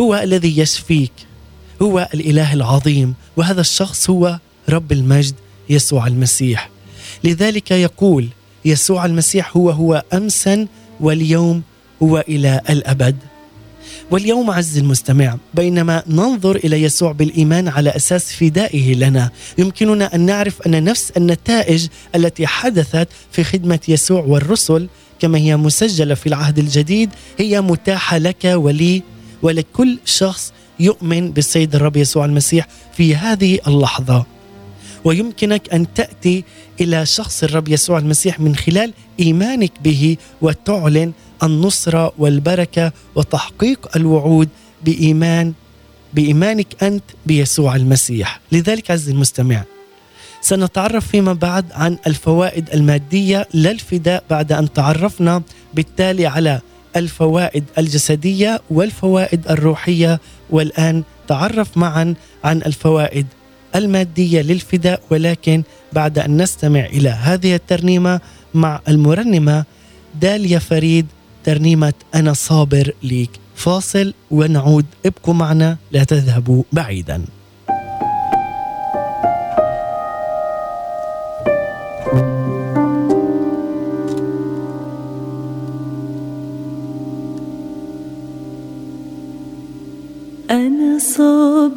هو 0.00 0.14
الذي 0.14 0.58
يشفيك. 0.58 1.27
هو 1.82 2.08
الإله 2.14 2.52
العظيم 2.54 3.14
وهذا 3.36 3.60
الشخص 3.60 4.10
هو 4.10 4.38
رب 4.68 4.92
المجد 4.92 5.34
يسوع 5.70 6.06
المسيح. 6.06 6.70
لذلك 7.24 7.70
يقول 7.70 8.28
يسوع 8.64 9.04
المسيح 9.04 9.56
هو 9.56 9.70
هو 9.70 10.02
امسا 10.12 10.66
واليوم 11.00 11.62
هو 12.02 12.24
إلى 12.28 12.60
الأبد. 12.70 13.16
واليوم 14.10 14.50
عز 14.50 14.78
المستمع 14.78 15.36
بينما 15.54 16.02
ننظر 16.06 16.56
إلى 16.56 16.82
يسوع 16.82 17.12
بالإيمان 17.12 17.68
على 17.68 17.90
أساس 17.90 18.32
فدائه 18.32 18.94
لنا 18.94 19.30
يمكننا 19.58 20.14
أن 20.14 20.20
نعرف 20.20 20.62
أن 20.66 20.84
نفس 20.84 21.12
النتائج 21.16 21.86
التي 22.14 22.46
حدثت 22.46 23.08
في 23.32 23.44
خدمة 23.44 23.80
يسوع 23.88 24.20
والرسل 24.20 24.88
كما 25.20 25.38
هي 25.38 25.56
مسجلة 25.56 26.14
في 26.14 26.26
العهد 26.26 26.58
الجديد 26.58 27.10
هي 27.38 27.60
متاحة 27.60 28.18
لك 28.18 28.44
ولي 28.44 29.02
ولكل 29.42 29.98
شخص 30.04 30.52
يؤمن 30.80 31.30
بالسيد 31.32 31.74
الرب 31.74 31.96
يسوع 31.96 32.24
المسيح 32.24 32.66
في 32.96 33.16
هذه 33.16 33.58
اللحظة. 33.66 34.26
ويمكنك 35.04 35.74
أن 35.74 35.86
تأتي 35.94 36.44
إلى 36.80 37.06
شخص 37.06 37.44
الرب 37.44 37.68
يسوع 37.68 37.98
المسيح 37.98 38.40
من 38.40 38.56
خلال 38.56 38.92
إيمانك 39.20 39.72
به 39.84 40.16
وتعلن 40.42 41.12
النصره 41.42 42.12
والبركة 42.18 42.92
وتحقيق 43.14 43.96
الوعود 43.96 44.48
بإيمان 44.84 45.52
بإيمانك 46.14 46.82
أنت 46.82 47.04
بيسوع 47.26 47.76
المسيح. 47.76 48.40
لذلك 48.52 48.90
عز 48.90 49.08
المستمع 49.08 49.64
سنتعرف 50.40 51.06
فيما 51.06 51.32
بعد 51.32 51.72
عن 51.72 51.98
الفوائد 52.06 52.70
المادية 52.74 53.48
للفداء 53.54 54.24
بعد 54.30 54.52
أن 54.52 54.72
تعرفنا 54.72 55.42
بالتالي 55.74 56.26
على 56.26 56.60
الفوائد 56.96 57.64
الجسدية 57.78 58.60
والفوائد 58.70 59.48
الروحية 59.50 60.20
والآن 60.50 61.02
تعرف 61.28 61.76
معا 61.76 62.14
عن 62.44 62.56
الفوائد 62.62 63.26
المادية 63.74 64.42
للفداء 64.42 65.02
ولكن 65.10 65.62
بعد 65.92 66.18
أن 66.18 66.42
نستمع 66.42 66.84
إلى 66.86 67.08
هذه 67.08 67.54
الترنيمة 67.54 68.20
مع 68.54 68.80
المرنمة 68.88 69.64
داليا 70.20 70.58
فريد 70.58 71.06
ترنيمة 71.44 71.92
أنا 72.14 72.32
صابر 72.32 72.92
ليك. 73.02 73.30
فاصل 73.56 74.14
ونعود 74.30 74.86
ابقوا 75.06 75.34
معنا 75.34 75.76
لا 75.92 76.04
تذهبوا 76.04 76.62
بعيدا. 76.72 77.24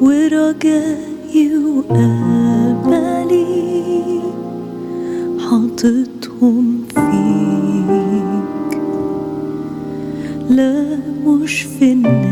ورجائي 0.00 1.46
وأملي 1.66 3.46
حاططهم 5.38 6.64
فيك 6.94 8.72
لا 10.50 10.98
مش 11.26 11.62
في 11.62 11.92
الناس 11.92 12.29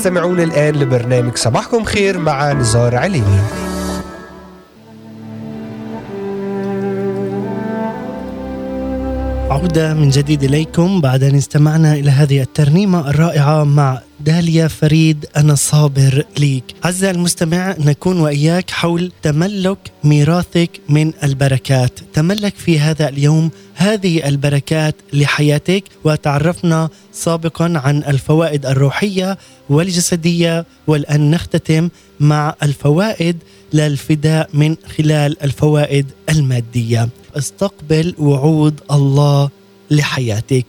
تستمعون 0.00 0.40
الآن 0.40 0.74
لبرنامج 0.74 1.36
صباحكم 1.36 1.84
خير 1.84 2.18
مع 2.18 2.52
نزار 2.52 2.96
عليني 2.96 3.38
عودة 9.50 9.94
من 9.94 10.08
جديد 10.08 10.42
إليكم 10.42 11.00
بعد 11.00 11.22
أن 11.22 11.34
استمعنا 11.34 11.92
إلى 11.92 12.10
هذه 12.10 12.42
الترنيمة 12.42 13.10
الرائعة 13.10 13.64
مع 13.64 14.00
داليا 14.20 14.68
فريد 14.68 15.26
أنا 15.36 15.54
صابر 15.54 16.24
ليك. 16.38 16.64
عزة 16.84 17.10
المستمع 17.10 17.74
نكون 17.78 18.20
وإياك 18.20 18.70
حول 18.70 19.12
تملك 19.22 19.78
ميراثك 20.04 20.80
من 20.88 21.12
البركات. 21.24 22.00
تملك 22.14 22.54
في 22.54 22.80
هذا 22.80 23.08
اليوم 23.08 23.50
هذه 23.74 24.28
البركات 24.28 24.94
لحياتك 25.12 25.84
وتعرفنا 26.04 26.88
سابقا 27.12 27.72
عن 27.84 28.04
الفوائد 28.04 28.66
الروحية 28.66 29.38
والجسدية 29.68 30.66
والآن 30.86 31.30
نختتم 31.30 31.88
مع 32.20 32.54
الفوائد 32.62 33.36
للفداء 33.72 34.48
من 34.54 34.76
خلال 34.98 35.42
الفوائد 35.42 36.06
المادية. 36.28 37.08
استقبل 37.36 38.14
وعود 38.18 38.80
الله 38.90 39.50
لحياتك. 39.90 40.66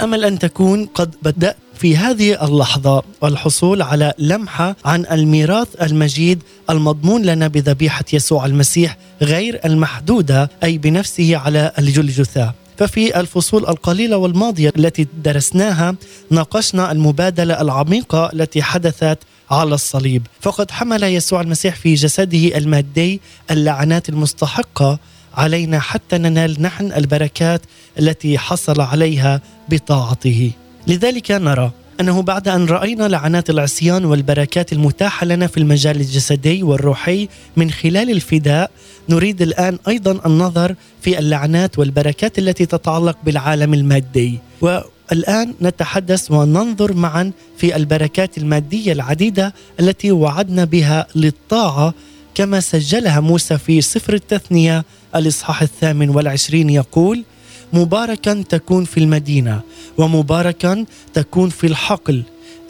امل 0.00 0.24
ان 0.24 0.38
تكون 0.38 0.86
قد 0.86 1.14
بدأت 1.22 1.56
في 1.78 1.96
هذه 1.96 2.44
اللحظة 2.44 3.02
الحصول 3.24 3.82
على 3.82 4.12
لمحة 4.18 4.76
عن 4.84 5.06
الميراث 5.12 5.68
المجيد 5.82 6.42
المضمون 6.70 7.22
لنا 7.22 7.48
بذبيحة 7.48 8.04
يسوع 8.12 8.46
المسيح 8.46 8.96
غير 9.22 9.60
المحدودة 9.64 10.50
أي 10.64 10.78
بنفسه 10.78 11.36
على 11.36 11.72
الجلجثة. 11.78 12.52
ففي 12.78 13.20
الفصول 13.20 13.66
القليلة 13.66 14.16
والماضية 14.16 14.72
التي 14.76 15.06
درسناها 15.24 15.94
ناقشنا 16.30 16.92
المبادلة 16.92 17.60
العميقة 17.60 18.30
التي 18.32 18.62
حدثت 18.62 19.18
على 19.50 19.74
الصليب. 19.74 20.26
فقد 20.40 20.70
حمل 20.70 21.02
يسوع 21.02 21.40
المسيح 21.40 21.76
في 21.76 21.94
جسده 21.94 22.58
المادي 22.58 23.20
اللعنات 23.50 24.08
المستحقة 24.08 24.98
علينا 25.34 25.80
حتى 25.80 26.18
ننال 26.18 26.62
نحن 26.62 26.92
البركات 26.92 27.60
التي 27.98 28.38
حصل 28.38 28.80
عليها 28.80 29.40
بطاعته. 29.68 30.52
لذلك 30.86 31.30
نرى 31.30 31.70
أنه 32.00 32.22
بعد 32.22 32.48
أن 32.48 32.66
رأينا 32.66 33.08
لعنات 33.08 33.50
العصيان 33.50 34.04
والبركات 34.04 34.72
المتاحة 34.72 35.26
لنا 35.26 35.46
في 35.46 35.56
المجال 35.56 35.96
الجسدي 35.96 36.62
والروحي 36.62 37.28
من 37.56 37.70
خلال 37.70 38.10
الفداء 38.10 38.70
نريد 39.08 39.42
الآن 39.42 39.78
أيضا 39.88 40.26
النظر 40.26 40.74
في 41.00 41.18
اللعنات 41.18 41.78
والبركات 41.78 42.38
التي 42.38 42.66
تتعلق 42.66 43.18
بالعالم 43.24 43.74
المادي. 43.74 44.38
والآن 44.60 45.54
نتحدث 45.62 46.30
وننظر 46.30 46.92
معا 46.92 47.32
في 47.58 47.76
البركات 47.76 48.38
المادية 48.38 48.92
العديدة 48.92 49.54
التي 49.80 50.12
وعدنا 50.12 50.64
بها 50.64 51.06
للطاعة 51.14 51.94
كما 52.34 52.60
سجلها 52.60 53.20
موسى 53.20 53.58
في 53.58 53.80
سفر 53.80 54.14
التثنية 54.14 54.84
الإصحاح 55.16 55.62
الثامن 55.62 56.08
والعشرين 56.08 56.70
يقول 56.70 57.24
مباركا 57.72 58.44
تكون 58.48 58.84
في 58.84 59.00
المدينة 59.00 59.60
ومباركا 59.98 60.84
تكون 61.14 61.48
في 61.48 61.66
الحقل. 61.66 62.22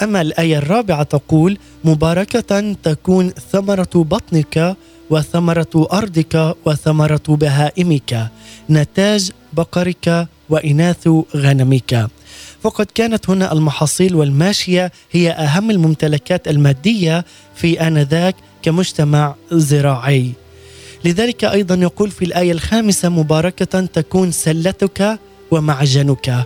أما 0.03 0.21
الآية 0.21 0.59
الرابعة 0.59 1.03
تقول 1.03 1.59
مباركة 1.85 2.73
تكون 2.83 3.31
ثمرة 3.53 3.91
بطنك 3.95 4.77
وثمرة 5.11 5.89
أرضك 5.93 6.55
وثمرة 6.65 7.23
بهائمك. 7.29 8.29
نتاج 8.71 9.31
بقرك 9.53 10.29
وإناث 10.49 11.09
غنمك. 11.37 12.09
فقد 12.63 12.87
كانت 12.95 13.31
هنا 13.31 13.53
المحاصيل 13.53 14.15
والماشية 14.15 14.93
هي 15.13 15.31
أهم 15.31 15.71
الممتلكات 15.71 16.49
المادية 16.49 17.25
في 17.55 17.81
آنذاك 17.81 18.37
كمجتمع 18.63 19.35
زراعي. 19.53 20.33
لذلك 21.07 21.45
أيضا 21.45 21.75
يقول 21.75 22.11
في 22.11 22.25
الآية 22.25 22.53
الخامسة 22.53 23.09
مباركة 23.09 23.81
تكون 23.81 24.33
سلتك 24.33 25.19
ومعجنك. 25.51 26.45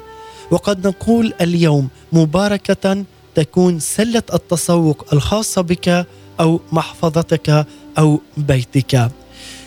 وقد 0.50 0.86
نقول 0.86 1.32
اليوم 1.40 1.88
مباركة 2.12 3.04
تكون 3.34 3.78
سلة 3.78 4.22
التسوق 4.34 5.06
الخاصة 5.12 5.62
بك 5.62 6.06
أو 6.40 6.60
محفظتك 6.72 7.66
أو 7.98 8.20
بيتك. 8.36 9.10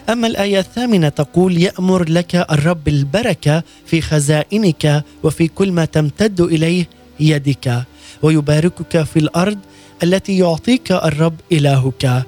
أما 0.09 0.27
الآية 0.27 0.59
الثامنة 0.59 1.09
تقول 1.09 1.57
يأمر 1.57 2.09
لك 2.09 2.35
الرب 2.35 2.87
البركة 2.87 3.63
في 3.85 4.01
خزائنك 4.01 5.03
وفي 5.23 5.47
كل 5.47 5.71
ما 5.71 5.85
تمتد 5.85 6.41
إليه 6.41 6.87
يدك 7.19 7.83
ويباركك 8.21 9.03
في 9.03 9.19
الأرض 9.19 9.57
التي 10.03 10.37
يعطيك 10.37 10.91
الرب 10.91 11.35
إلهك. 11.51 12.23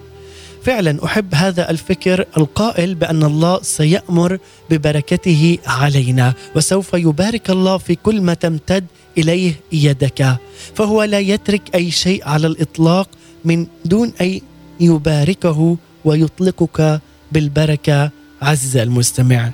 فعلا 0.65 1.05
أحب 1.05 1.35
هذا 1.35 1.69
الفكر 1.69 2.25
القائل 2.37 2.95
بأن 2.95 3.23
الله 3.23 3.59
سيأمر 3.61 4.37
ببركته 4.69 5.57
علينا 5.67 6.33
وسوف 6.55 6.93
يبارك 6.93 7.49
الله 7.49 7.77
في 7.77 7.95
كل 7.95 8.21
ما 8.21 8.33
تمتد 8.33 8.85
إليه 9.17 9.53
يدك. 9.71 10.37
فهو 10.75 11.03
لا 11.03 11.19
يترك 11.19 11.75
أي 11.75 11.91
شيء 11.91 12.27
على 12.27 12.47
الإطلاق 12.47 13.09
من 13.45 13.67
دون 13.85 14.13
أن 14.21 14.41
يباركه 14.79 15.77
ويطلقك 16.05 17.01
بالبركة. 17.31 18.11
عز 18.41 18.77
المستمع 18.77 19.51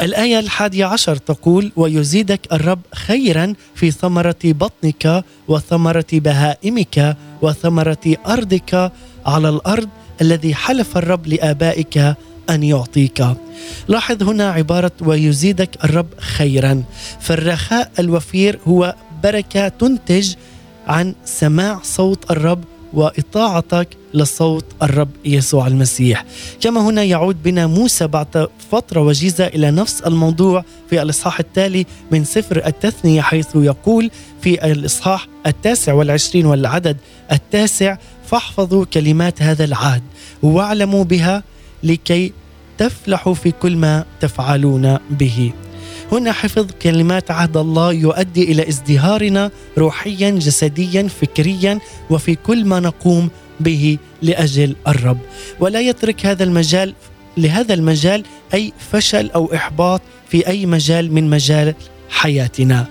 الآية 0.00 0.38
الحادية 0.38 0.84
عشر 0.84 1.16
تقول 1.16 1.72
ويزيدك 1.76 2.40
الرب 2.52 2.80
خيرا 2.94 3.54
في 3.74 3.90
ثمرة 3.90 4.36
بطنك 4.44 5.24
وثمرة 5.48 6.06
بهائمك 6.12 7.16
وثمرة 7.42 8.16
أرضك 8.26 8.92
على 9.26 9.48
الأرض 9.48 9.88
الذي 10.20 10.54
حلف 10.54 10.96
الرب 10.96 11.26
لآبائك 11.26 11.98
أن 12.50 12.62
يعطيك. 12.62 13.24
لاحظ 13.88 14.22
هنا 14.22 14.50
عبارة 14.50 14.92
ويزيدك 15.00 15.84
الرب 15.84 16.06
خيرا. 16.18 16.82
فالرخاء 17.20 17.90
الوفير 17.98 18.58
هو 18.68 18.94
بركة 19.22 19.68
تنتج 19.68 20.34
عن 20.86 21.14
سماع 21.24 21.80
صوت 21.82 22.30
الرب 22.30 22.64
وإطاعتك 22.92 23.88
لصوت 24.14 24.64
الرب 24.82 25.08
يسوع 25.24 25.66
المسيح. 25.66 26.24
كما 26.60 26.80
هنا 26.80 27.02
يعود 27.02 27.42
بنا 27.42 27.66
موسى 27.66 28.06
بعد 28.06 28.48
فترة 28.72 29.00
وجيزة 29.00 29.46
إلى 29.46 29.70
نفس 29.70 30.00
الموضوع 30.00 30.64
في 30.90 31.02
الإصحاح 31.02 31.40
التالي 31.40 31.86
من 32.10 32.24
سفر 32.24 32.66
التثنية 32.66 33.20
حيث 33.20 33.46
يقول 33.54 34.10
في 34.42 34.72
الإصحاح 34.72 35.26
التاسع 35.46 35.92
والعشرين 35.92 36.46
والعدد 36.46 36.96
التاسع 37.32 37.96
فاحفظوا 38.30 38.84
كلمات 38.84 39.42
هذا 39.42 39.64
العهد 39.64 40.02
واعلموا 40.42 41.04
بها 41.04 41.42
لكي 41.82 42.32
تفلحوا 42.78 43.34
في 43.34 43.50
كل 43.50 43.76
ما 43.76 44.04
تفعلون 44.20 44.98
به. 45.10 45.52
هنا 46.12 46.32
حفظ 46.32 46.66
كلمات 46.82 47.30
عهد 47.30 47.56
الله 47.56 47.92
يؤدي 47.92 48.52
إلى 48.52 48.68
ازدهارنا 48.68 49.50
روحيا 49.78 50.30
جسديا 50.30 51.08
فكريا 51.08 51.78
وفي 52.10 52.34
كل 52.34 52.64
ما 52.64 52.80
نقوم 52.80 53.30
به 53.60 53.98
لأجل 54.22 54.76
الرب. 54.88 55.18
ولا 55.60 55.80
يترك 55.80 56.26
هذا 56.26 56.44
المجال 56.44 56.94
لهذا 57.36 57.74
المجال 57.74 58.24
أي 58.54 58.72
فشل 58.92 59.30
أو 59.30 59.54
إحباط 59.54 60.00
في 60.28 60.46
أي 60.46 60.66
مجال 60.66 61.14
من 61.14 61.30
مجال 61.30 61.74
حياتنا. 62.10 62.86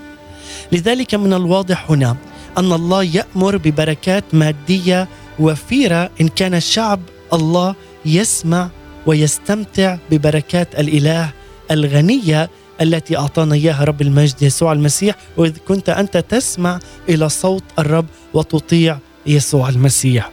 لذلك 0.72 1.14
من 1.14 1.32
الواضح 1.32 1.90
هنا 1.90 2.16
أن 2.58 2.72
الله 2.72 3.02
يأمر 3.02 3.56
ببركات 3.56 4.24
مادية 4.32 5.08
وفيرة 5.40 6.10
إن 6.20 6.28
كان 6.28 6.60
شعب 6.60 7.00
الله 7.32 7.74
يسمع 8.06 8.70
ويستمتع 9.06 9.98
ببركات 10.10 10.80
الإله 10.80 11.32
الغنية 11.70 12.50
التي 12.80 13.16
أعطانا 13.16 13.54
إياها 13.54 13.84
رب 13.84 14.02
المجد 14.02 14.42
يسوع 14.42 14.72
المسيح 14.72 15.14
وإذ 15.36 15.56
كنت 15.68 15.88
أنت 15.88 16.16
تسمع 16.16 16.80
إلى 17.08 17.28
صوت 17.28 17.64
الرب 17.78 18.06
وتطيع 18.34 18.98
يسوع 19.26 19.68
المسيح. 19.68 20.30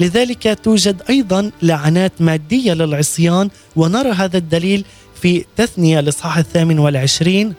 لذلك 0.00 0.58
توجد 0.62 1.02
أيضا 1.10 1.50
لعنات 1.62 2.12
مادية 2.20 2.72
للعصيان 2.72 3.50
ونرى 3.76 4.10
هذا 4.10 4.38
الدليل 4.38 4.84
في 5.22 5.44
تثنية 5.56 6.00
الإصحاح 6.00 6.38
الثامن 6.38 6.78
والعشرين 6.78 7.54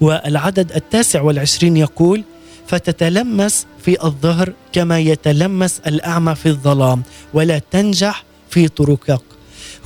والعدد 0.00 0.72
التاسع 0.72 1.22
والعشرين 1.22 1.76
يقول 1.76 2.24
فتتلمس 2.66 3.66
في 3.84 4.04
الظهر 4.04 4.52
كما 4.72 4.98
يتلمس 4.98 5.80
الأعمى 5.86 6.34
في 6.34 6.46
الظلام 6.46 7.02
ولا 7.34 7.58
تنجح 7.70 8.24
في 8.50 8.68
طرقك. 8.68 9.22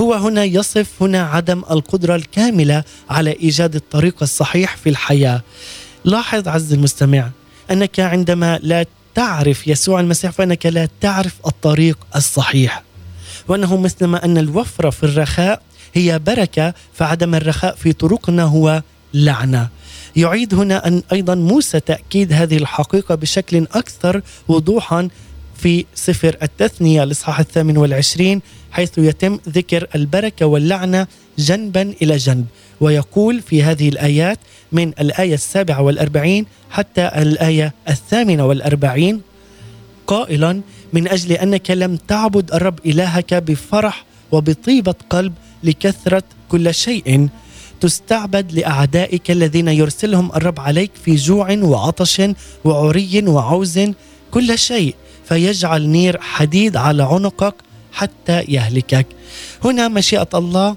هو 0.01 0.15
هنا 0.15 0.45
يصف 0.45 1.03
هنا 1.03 1.23
عدم 1.23 1.63
القدرة 1.71 2.17
الكاملة 2.17 2.85
على 3.11 3.33
إيجاد 3.33 3.75
الطريق 3.75 4.15
الصحيح 4.23 4.77
في 4.77 4.89
الحياة. 4.89 5.43
لاحظ 6.05 6.49
عز 6.49 6.73
المستمع 6.73 7.31
أنك 7.71 8.01
عندما 8.01 8.59
لا 8.63 8.87
تعرف 9.15 9.69
يسوع 9.69 10.01
المسيح 10.01 10.31
فإنك 10.31 10.67
لا 10.67 10.89
تعرف 11.01 11.35
الطريق 11.47 11.99
الصحيح. 12.17 12.83
وأنه 13.49 13.77
مثلما 13.77 14.25
أن 14.25 14.39
الوفرة 14.39 14.91
في 14.91 15.03
الرخاء 15.03 15.63
هي 15.95 16.19
بركة 16.19 16.75
فعدم 16.95 17.35
الرخاء 17.35 17.75
في 17.75 17.93
طرقنا 17.93 18.43
هو 18.43 18.83
لعنة. 19.15 19.69
يعيد 20.19 20.55
هنا 20.55 20.87
أن 20.87 21.03
أيضا 21.13 21.35
موسى 21.35 21.81
تأكيد 21.81 22.33
هذه 22.33 22.57
الحقيقة 22.57 23.15
بشكل 23.15 23.67
أكثر 23.73 24.23
وضوحا 24.49 25.09
في 25.57 25.85
سفر 25.95 26.37
التثنية 26.43 27.03
الإصحاح 27.03 27.41
الثامن 27.41 27.77
والعشرين 27.77 28.43
حيث 28.71 28.99
يتم 28.99 29.39
ذكر 29.49 29.87
البركة 29.95 30.47
واللعنة 30.47 31.07
جنبا 31.39 31.95
إلى 32.03 32.17
جنب. 32.17 32.47
ويقول 32.81 33.43
في 33.43 33.63
هذه 33.63 33.89
الآيات 33.89 34.39
من 34.73 34.89
الآية 34.89 35.35
السابعة 35.35 35.83
والأربعين 35.83 36.47
حتى 36.71 37.11
الآية 37.17 37.75
الثامنة 37.89 38.47
والأربعين 38.47 39.21
قائلا 40.07 40.61
من 40.93 41.09
أجل 41.09 41.33
أنك 41.33 41.71
لم 41.71 41.97
تعبد 41.97 42.55
الرب 42.55 42.79
إلهك 42.87 43.35
بفرح 43.35 44.05
وبطيبة 44.33 44.95
قلب 45.11 45.33
لكثرة 45.65 46.23
كل 46.49 46.75
شيء. 46.75 47.29
تستعبد 47.81 48.53
لأعدائك 48.53 49.31
الذين 49.31 49.69
يرسلهم 49.69 50.33
الرب 50.33 50.61
عليك 50.61 50.91
في 51.05 51.15
جوع 51.15 51.53
وعطش 51.53 52.23
وعري 52.65 53.25
وعوز 53.27 53.81
كل 54.31 54.59
شيء 54.59 54.95
فيجعل 55.25 55.89
نير 55.89 56.21
حديد 56.21 56.77
على 56.77 57.03
عنقك 57.03 57.55
حتى 57.93 58.43
يهلكك. 58.49 59.07
هنا 59.65 59.89
مشيئة 59.89 60.29
الله 60.35 60.77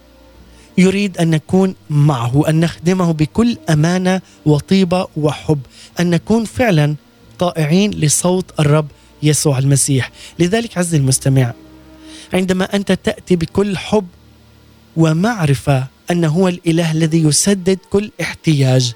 يريد 0.78 1.18
أن 1.18 1.30
نكون 1.30 1.76
معه 1.90 2.44
أن 2.50 2.60
نخدمه 2.60 3.12
بكل 3.12 3.58
أمانة 3.70 4.22
وطيبة 4.46 5.08
وحب 5.18 5.60
أن 6.00 6.10
نكون 6.10 6.46
فعلا 6.46 6.96
طائعين 7.40 7.92
لصوت 7.92 8.46
الرب 8.60 8.88
يسوع 9.24 9.60
المسيح 9.60 10.12
لذلك 10.40 10.78
عز 10.78 10.96
المستمع 10.96 11.54
عندما 12.34 12.76
أنت 12.76 12.92
تأتي 12.92 13.36
بكل 13.36 13.78
حب 13.78 14.08
ومعرفة 14.98 15.88
أنه 16.12 16.28
هو 16.28 16.48
الإله 16.48 16.92
الذي 16.92 17.24
يسدد 17.24 17.80
كل 17.90 18.12
احتياج. 18.22 18.94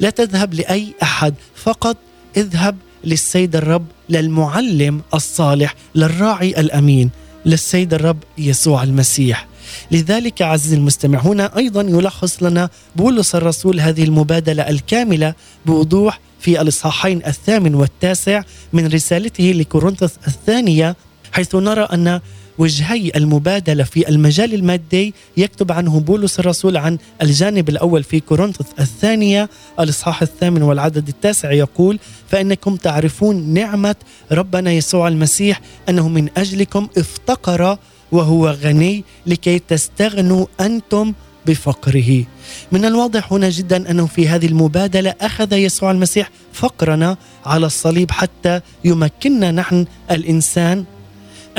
لا 0.00 0.10
تذهب 0.10 0.54
لأي 0.54 0.94
أحد 1.02 1.34
فقط 1.54 1.96
اذهب 2.36 2.76
للسيد 3.04 3.56
الرب 3.56 3.86
للمعلم 4.08 5.00
الصالح 5.14 5.74
للراعي 5.94 6.60
الأمين 6.60 7.10
للسيد 7.46 7.94
الرب 7.94 8.18
يسوع 8.38 8.82
المسيح. 8.82 9.50
لذلك 9.90 10.42
عزيزي 10.42 10.76
المستمع 10.76 11.18
هنا 11.18 11.56
أيضا 11.56 11.82
يلخص 11.82 12.42
لنا 12.42 12.70
بولس 12.96 13.34
الرسول 13.34 13.80
هذه 13.80 14.04
المبادلة 14.04 14.68
الكاملة 14.68 15.34
بوضوح 15.66 16.20
في 16.40 16.60
الإصحاحين 16.60 17.22
الثامن 17.26 17.74
والتاسع 17.74 18.42
من 18.72 18.86
رسالته 18.86 19.44
لكورنثوس 19.44 20.10
الثانية 20.26 20.96
حيث 21.32 21.54
نرى 21.54 21.82
أن 21.82 22.20
وجهي 22.60 23.12
المبادلة 23.16 23.84
في 23.84 24.08
المجال 24.08 24.54
المادي 24.54 25.14
يكتب 25.36 25.72
عنه 25.72 26.00
بولس 26.00 26.40
الرسول 26.40 26.76
عن 26.76 26.98
الجانب 27.22 27.68
الأول 27.68 28.02
في 28.02 28.20
كورنثوس 28.20 28.66
الثانية 28.80 29.50
الإصحاح 29.80 30.22
الثامن 30.22 30.62
والعدد 30.62 31.08
التاسع 31.08 31.52
يقول 31.52 31.98
فإنكم 32.28 32.76
تعرفون 32.76 33.48
نعمة 33.54 33.94
ربنا 34.32 34.72
يسوع 34.72 35.08
المسيح 35.08 35.60
أنه 35.88 36.08
من 36.08 36.28
أجلكم 36.36 36.88
افتقر 36.98 37.78
وهو 38.12 38.48
غني 38.48 39.04
لكي 39.26 39.58
تستغنوا 39.58 40.46
أنتم 40.60 41.12
بفقره. 41.46 42.24
من 42.72 42.84
الواضح 42.84 43.32
هنا 43.32 43.48
جدا 43.48 43.90
أنه 43.90 44.06
في 44.06 44.28
هذه 44.28 44.46
المبادلة 44.46 45.14
أخذ 45.20 45.52
يسوع 45.52 45.90
المسيح 45.90 46.30
فقرنا 46.52 47.16
على 47.46 47.66
الصليب 47.66 48.10
حتى 48.10 48.60
يمكننا 48.84 49.50
نحن 49.50 49.86
الإنسان 50.10 50.84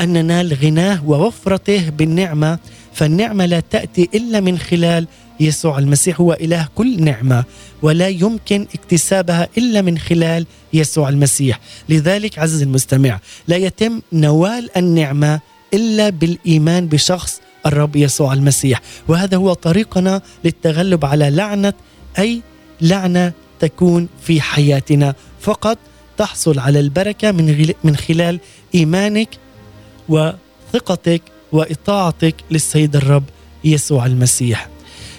أن 0.00 0.12
ننال 0.12 0.54
غناه 0.54 1.04
ووفرته 1.06 1.90
بالنعمة 1.90 2.58
فالنعمة 2.92 3.46
لا 3.46 3.60
تأتي 3.60 4.08
إلا 4.14 4.40
من 4.40 4.58
خلال 4.58 5.06
يسوع 5.40 5.78
المسيح 5.78 6.20
هو 6.20 6.32
إله 6.32 6.68
كل 6.74 7.04
نعمة 7.04 7.44
ولا 7.82 8.08
يمكن 8.08 8.66
اكتسابها 8.74 9.48
إلا 9.58 9.82
من 9.82 9.98
خلال 9.98 10.46
يسوع 10.72 11.08
المسيح. 11.08 11.60
لذلك 11.88 12.38
عزيزي 12.38 12.64
المستمع 12.64 13.20
لا 13.48 13.56
يتم 13.56 14.00
نوال 14.12 14.76
النعمة 14.76 15.40
إلا 15.74 16.10
بالإيمان 16.10 16.86
بشخص 16.88 17.40
الرب 17.66 17.96
يسوع 17.96 18.32
المسيح. 18.32 18.80
وهذا 19.08 19.36
هو 19.36 19.52
طريقنا 19.52 20.22
للتغلب 20.44 21.04
على 21.04 21.30
لعنة 21.30 21.72
أي 22.18 22.42
لعنة 22.80 23.32
تكون 23.60 24.08
في 24.22 24.40
حياتنا. 24.40 25.14
فقط 25.40 25.78
تحصل 26.16 26.58
على 26.58 26.80
البركة 26.80 27.32
من 27.32 27.74
من 27.84 27.96
خلال 27.96 28.40
إيمانك 28.74 29.28
وثقتك 30.08 31.22
وإطاعتك 31.52 32.34
للسيد 32.50 32.96
الرب 32.96 33.24
يسوع 33.64 34.06
المسيح. 34.06 34.68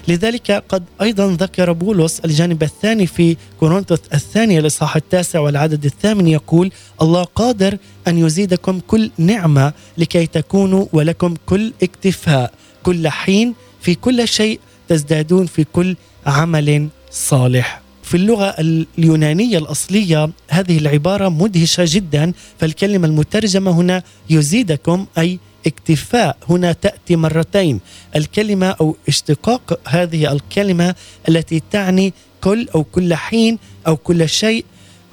لذلك 0.08 0.64
قد 0.68 0.84
أيضا 1.02 1.36
ذكر 1.40 1.72
بولس 1.72 2.20
الجانب 2.20 2.62
الثاني 2.62 3.06
في 3.06 3.36
كورنثوس 3.60 3.98
الثانية 4.14 4.60
الإصحاح 4.60 4.96
التاسع 4.96 5.40
والعدد 5.40 5.84
الثامن 5.84 6.26
يقول: 6.26 6.72
الله 7.02 7.24
قادر 7.24 7.78
أن 8.08 8.18
يزيدكم 8.18 8.80
كل 8.80 9.10
نعمة 9.18 9.72
لكي 9.98 10.26
تكونوا 10.26 10.86
ولكم 10.92 11.34
كل 11.46 11.72
اكتفاء 11.82 12.52
كل 12.82 13.08
حين 13.08 13.54
في 13.80 13.94
كل 13.94 14.28
شيء 14.28 14.60
تزدادون 14.88 15.46
في 15.46 15.64
كل 15.64 15.96
عمل 16.26 16.88
صالح. 17.10 17.83
في 18.04 18.16
اللغة 18.16 18.54
اليونانية 18.98 19.58
الأصلية 19.58 20.30
هذه 20.50 20.78
العبارة 20.78 21.28
مدهشة 21.28 21.84
جدا 21.86 22.32
فالكلمة 22.58 23.06
المترجمة 23.06 23.70
هنا 23.70 24.02
يزيدكم 24.30 25.06
أي 25.18 25.38
اكتفاء 25.66 26.36
هنا 26.50 26.72
تأتي 26.72 27.16
مرتين. 27.16 27.80
الكلمة 28.16 28.66
أو 28.66 28.96
اشتقاق 29.08 29.80
هذه 29.88 30.32
الكلمة 30.32 30.94
التي 31.28 31.62
تعني 31.70 32.14
كل 32.40 32.68
أو 32.74 32.84
كل 32.84 33.14
حين 33.14 33.58
أو 33.86 33.96
كل 33.96 34.28
شيء. 34.28 34.64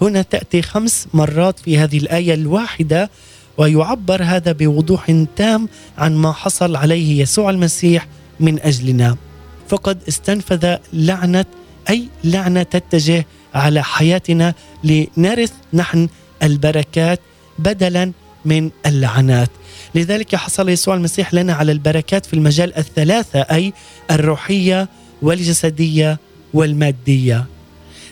هنا 0.02 0.22
تأتي 0.22 0.62
خمس 0.62 1.08
مرات 1.14 1.60
في 1.60 1.78
هذه 1.78 1.98
الآية 1.98 2.34
الواحدة 2.34 3.10
ويعبر 3.58 4.24
هذا 4.24 4.52
بوضوح 4.52 5.26
تام 5.36 5.70
عن 5.98 6.16
ما 6.16 6.32
حصل 6.32 6.76
عليه 6.76 7.22
يسوع 7.22 7.50
المسيح 7.50 8.08
من 8.40 8.60
أجلنا. 8.60 9.18
فقد 9.70 9.98
استنفذ 10.08 10.76
لعنة 10.94 11.46
أي 11.90 12.08
لعنة 12.24 12.64
تتجه 12.64 13.26
على 13.54 13.84
حياتنا 13.84 14.54
لنرث 14.84 15.52
نحن 15.74 16.10
البركات 16.44 17.20
بدلا 17.60 18.12
من 18.46 18.72
اللعنات. 18.86 19.50
لذلك 19.96 20.36
حصل 20.36 20.70
يسوع 20.70 20.96
المسيح 20.96 21.34
لنا 21.34 21.54
على 21.54 21.72
البركات 21.72 22.26
في 22.26 22.34
المجال 22.34 22.78
الثلاثة 22.78 23.40
أي 23.40 23.74
الروحية 24.12 24.90
والجسدية 25.22 26.20
والمادية. 26.54 27.46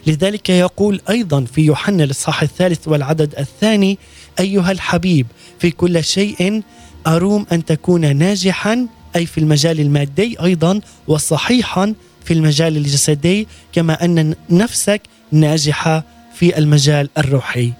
لذلك 0.07 0.49
يقول 0.49 1.01
أيضا 1.09 1.45
في 1.45 1.61
يوحنا 1.61 2.03
الإصحاح 2.03 2.41
الثالث 2.41 2.87
والعدد 2.87 3.35
الثاني 3.39 3.97
أيها 4.39 4.71
الحبيب 4.71 5.27
في 5.59 5.71
كل 5.71 6.03
شيء 6.03 6.61
أروم 7.07 7.45
أن 7.51 7.65
تكون 7.65 8.15
ناجحا 8.15 8.87
أي 9.15 9.25
في 9.25 9.37
المجال 9.37 9.79
المادي 9.79 10.39
أيضا 10.43 10.81
وصحيحا 11.07 11.93
في 12.25 12.33
المجال 12.33 12.77
الجسدي 12.77 13.47
كما 13.73 14.05
أن 14.05 14.35
نفسك 14.49 15.01
ناجحة 15.31 16.03
في 16.35 16.57
المجال 16.57 17.09
الروحي. 17.17 17.73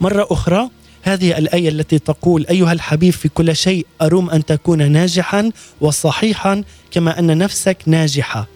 مرة 0.00 0.26
أخرى 0.30 0.70
هذه 1.02 1.38
الآية 1.38 1.68
التي 1.68 1.98
تقول 1.98 2.46
أيها 2.50 2.72
الحبيب 2.72 3.12
في 3.12 3.28
كل 3.28 3.56
شيء 3.56 3.86
أروم 4.02 4.30
أن 4.30 4.44
تكون 4.44 4.92
ناجحا 4.92 5.50
وصحيحا 5.80 6.62
كما 6.90 7.18
أن 7.18 7.38
نفسك 7.38 7.76
ناجحة. 7.86 8.46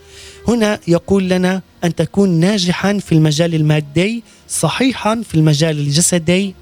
هنا 0.48 0.78
يقول 0.88 1.28
لنا 1.28 1.62
أن 1.84 1.94
تكون 1.94 2.30
ناجحا 2.30 2.98
في 2.98 3.12
المجال 3.12 3.54
المادي 3.54 4.22
صحيحا 4.48 5.22
في 5.28 5.34
المجال 5.34 5.78
الجسدي 5.78 6.54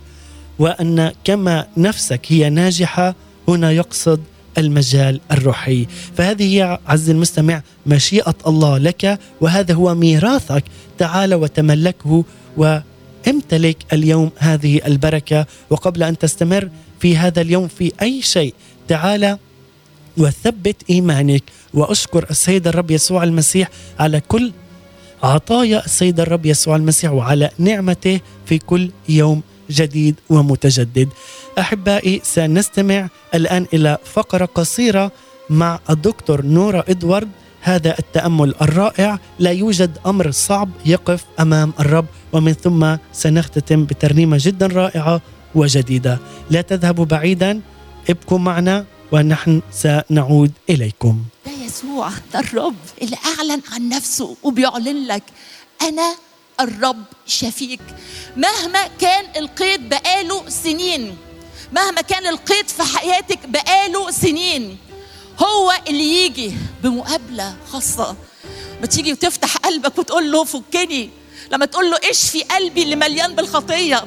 وأن 0.58 1.12
كما 1.24 1.66
نفسك 1.76 2.20
هي 2.28 2.50
ناجحة 2.50 3.14
هنا 3.48 3.72
يقصد 3.72 4.20
المجال 4.58 5.20
الروحي. 5.32 5.86
فهذه 6.16 6.56
هي 6.56 6.78
عز 6.86 7.10
المستمع 7.10 7.62
مشيئة 7.86 8.34
الله 8.46 8.78
لك 8.78 9.18
وهذا 9.40 9.74
هو 9.74 9.94
ميراثك. 9.94 10.64
تعال 10.98 11.34
وتملكه 11.34 12.24
وامتلك 12.56 13.76
اليوم 13.92 14.30
هذه 14.38 14.80
البركة. 14.86 15.46
وقبل 15.70 16.02
أن 16.02 16.18
تستمر 16.18 16.68
في 17.00 17.16
هذا 17.16 17.40
اليوم 17.40 17.68
في 17.68 17.92
أي 18.02 18.22
شيء 18.22 18.54
تعال 18.88 19.38
وثبت 20.16 20.76
إيمانك. 20.90 21.42
وأشكر 21.74 22.26
السيد 22.30 22.66
الرب 22.66 22.90
يسوع 22.90 23.24
المسيح 23.24 23.68
على 23.98 24.20
كل 24.20 24.52
عطايا 25.22 25.84
السيد 25.84 26.20
الرب 26.20 26.46
يسوع 26.46 26.76
المسيح 26.76 27.10
وعلى 27.12 27.50
نعمته 27.58 28.20
في 28.46 28.58
كل 28.58 28.90
يوم 29.08 29.42
جديد 29.70 30.14
ومتجدد. 30.30 31.08
أحبائي 31.58 32.20
سنستمع 32.24 33.08
الآن 33.34 33.66
إلى 33.74 33.98
فقرة 34.04 34.44
قصيرة 34.44 35.12
مع 35.50 35.80
الدكتور 35.90 36.42
نورا 36.42 36.84
إدوارد. 36.88 37.28
هذا 37.60 37.98
التأمل 37.98 38.54
الرائع. 38.62 39.18
لا 39.38 39.50
يوجد 39.50 39.98
أمر 40.06 40.30
صعب 40.30 40.70
يقف 40.86 41.24
أمام 41.40 41.72
الرب 41.80 42.06
ومن 42.32 42.52
ثم 42.52 42.96
سنختتم 43.12 43.84
بترنيمة 43.84 44.36
جدا 44.40 44.66
رائعة 44.66 45.20
وجديدة. 45.54 46.18
لا 46.50 46.60
تذهبوا 46.60 47.04
بعيدا 47.04 47.60
ابقوا 48.10 48.38
معنا 48.38 48.84
ونحن 49.12 49.62
سنعود 49.72 50.52
إليكم. 50.70 51.22
ده 51.46 51.52
يسوع 51.66 52.08
ده 52.32 52.40
الرب 52.40 52.74
اللي 53.02 53.16
اعلن 53.16 53.62
عن 53.72 53.88
نفسه 53.88 54.36
وبيعلن 54.42 55.06
لك 55.06 55.22
أنا 55.82 56.14
الرب 56.60 57.04
شفيك 57.26 57.80
مهما 58.36 58.86
كان 59.00 59.24
القيد 59.36 59.88
بقاله 59.88 60.48
سنين 60.48 61.16
مهما 61.72 62.00
كان 62.00 62.26
القيد 62.26 62.68
في 62.68 62.82
حياتك 62.82 63.38
بقاله 63.48 64.10
سنين 64.10 64.78
هو 65.42 65.72
اللي 65.88 66.24
يجي 66.24 66.52
بمقابلة 66.82 67.56
خاصة. 67.72 68.16
ما 68.80 68.86
تيجي 68.86 69.12
وتفتح 69.12 69.56
قلبك 69.56 69.98
وتقول 69.98 70.32
له 70.32 70.44
فكني. 70.44 71.10
لما 71.52 71.66
تقول 71.66 71.90
له 71.90 71.96
اشفي 72.10 72.42
قلبي 72.42 72.82
اللي 72.82 72.96
مليان 72.96 73.34
بالخطية. 73.34 74.04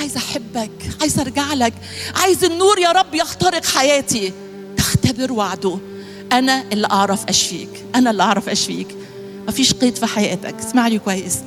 عايز 0.00 0.16
أحبك 0.16 0.70
عايز 1.00 1.18
أرجع 1.18 1.54
لك. 1.54 1.74
عايز 2.16 2.44
النور 2.44 2.78
يا 2.78 2.92
رب 2.92 3.14
يخترق 3.14 3.64
حياتي. 3.64 4.32
تختبر 4.76 5.32
وعده. 5.32 5.78
أنا 6.32 6.64
اللي 6.72 6.86
أعرف 6.86 7.24
أشفيك. 7.28 7.84
أنا 7.94 8.10
اللي 8.10 8.22
أعرف 8.22 8.48
أشفيك. 8.48 8.88
مفيش 9.48 9.72
قيد 9.72 9.96
في 9.96 10.06
حياتك. 10.06 10.54
اسمعني 10.54 10.98
كويس. 10.98 11.38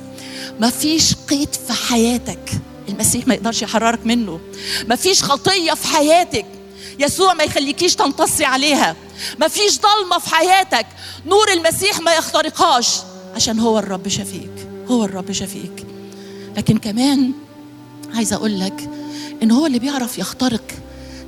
مفيش 0.60 1.14
قيد 1.14 1.48
في 1.66 1.72
حياتك. 1.72 2.50
المسيح 2.88 3.26
ما 3.26 3.34
يقدرش 3.34 3.62
يحررك 3.62 4.06
منه. 4.06 4.40
مفيش 4.88 5.22
خطية 5.22 5.72
في 5.72 5.86
حياتك. 5.86 6.46
يسوع 6.98 7.34
ما 7.34 7.44
يخليكيش 7.44 7.94
تنتصري 7.94 8.44
عليها. 8.44 8.96
مفيش 9.40 9.78
ضلمه 9.80 10.18
في 10.18 10.34
حياتك. 10.34 10.86
نور 11.26 11.52
المسيح 11.52 12.00
ما 12.00 12.14
يخترقهاش. 12.14 12.88
عشان 13.34 13.58
هو 13.60 13.78
الرب 13.78 14.08
شفيك 14.08 14.50
هو 14.88 15.04
الرب 15.04 15.32
شفيك 15.32 15.86
لكن 16.56 16.78
كمان 16.78 17.32
عايزه 18.14 18.36
أقول 18.36 18.60
لك 18.60 18.88
إن 19.42 19.50
هو 19.50 19.66
اللي 19.66 19.78
بيعرف 19.78 20.18
يخترق 20.18 20.62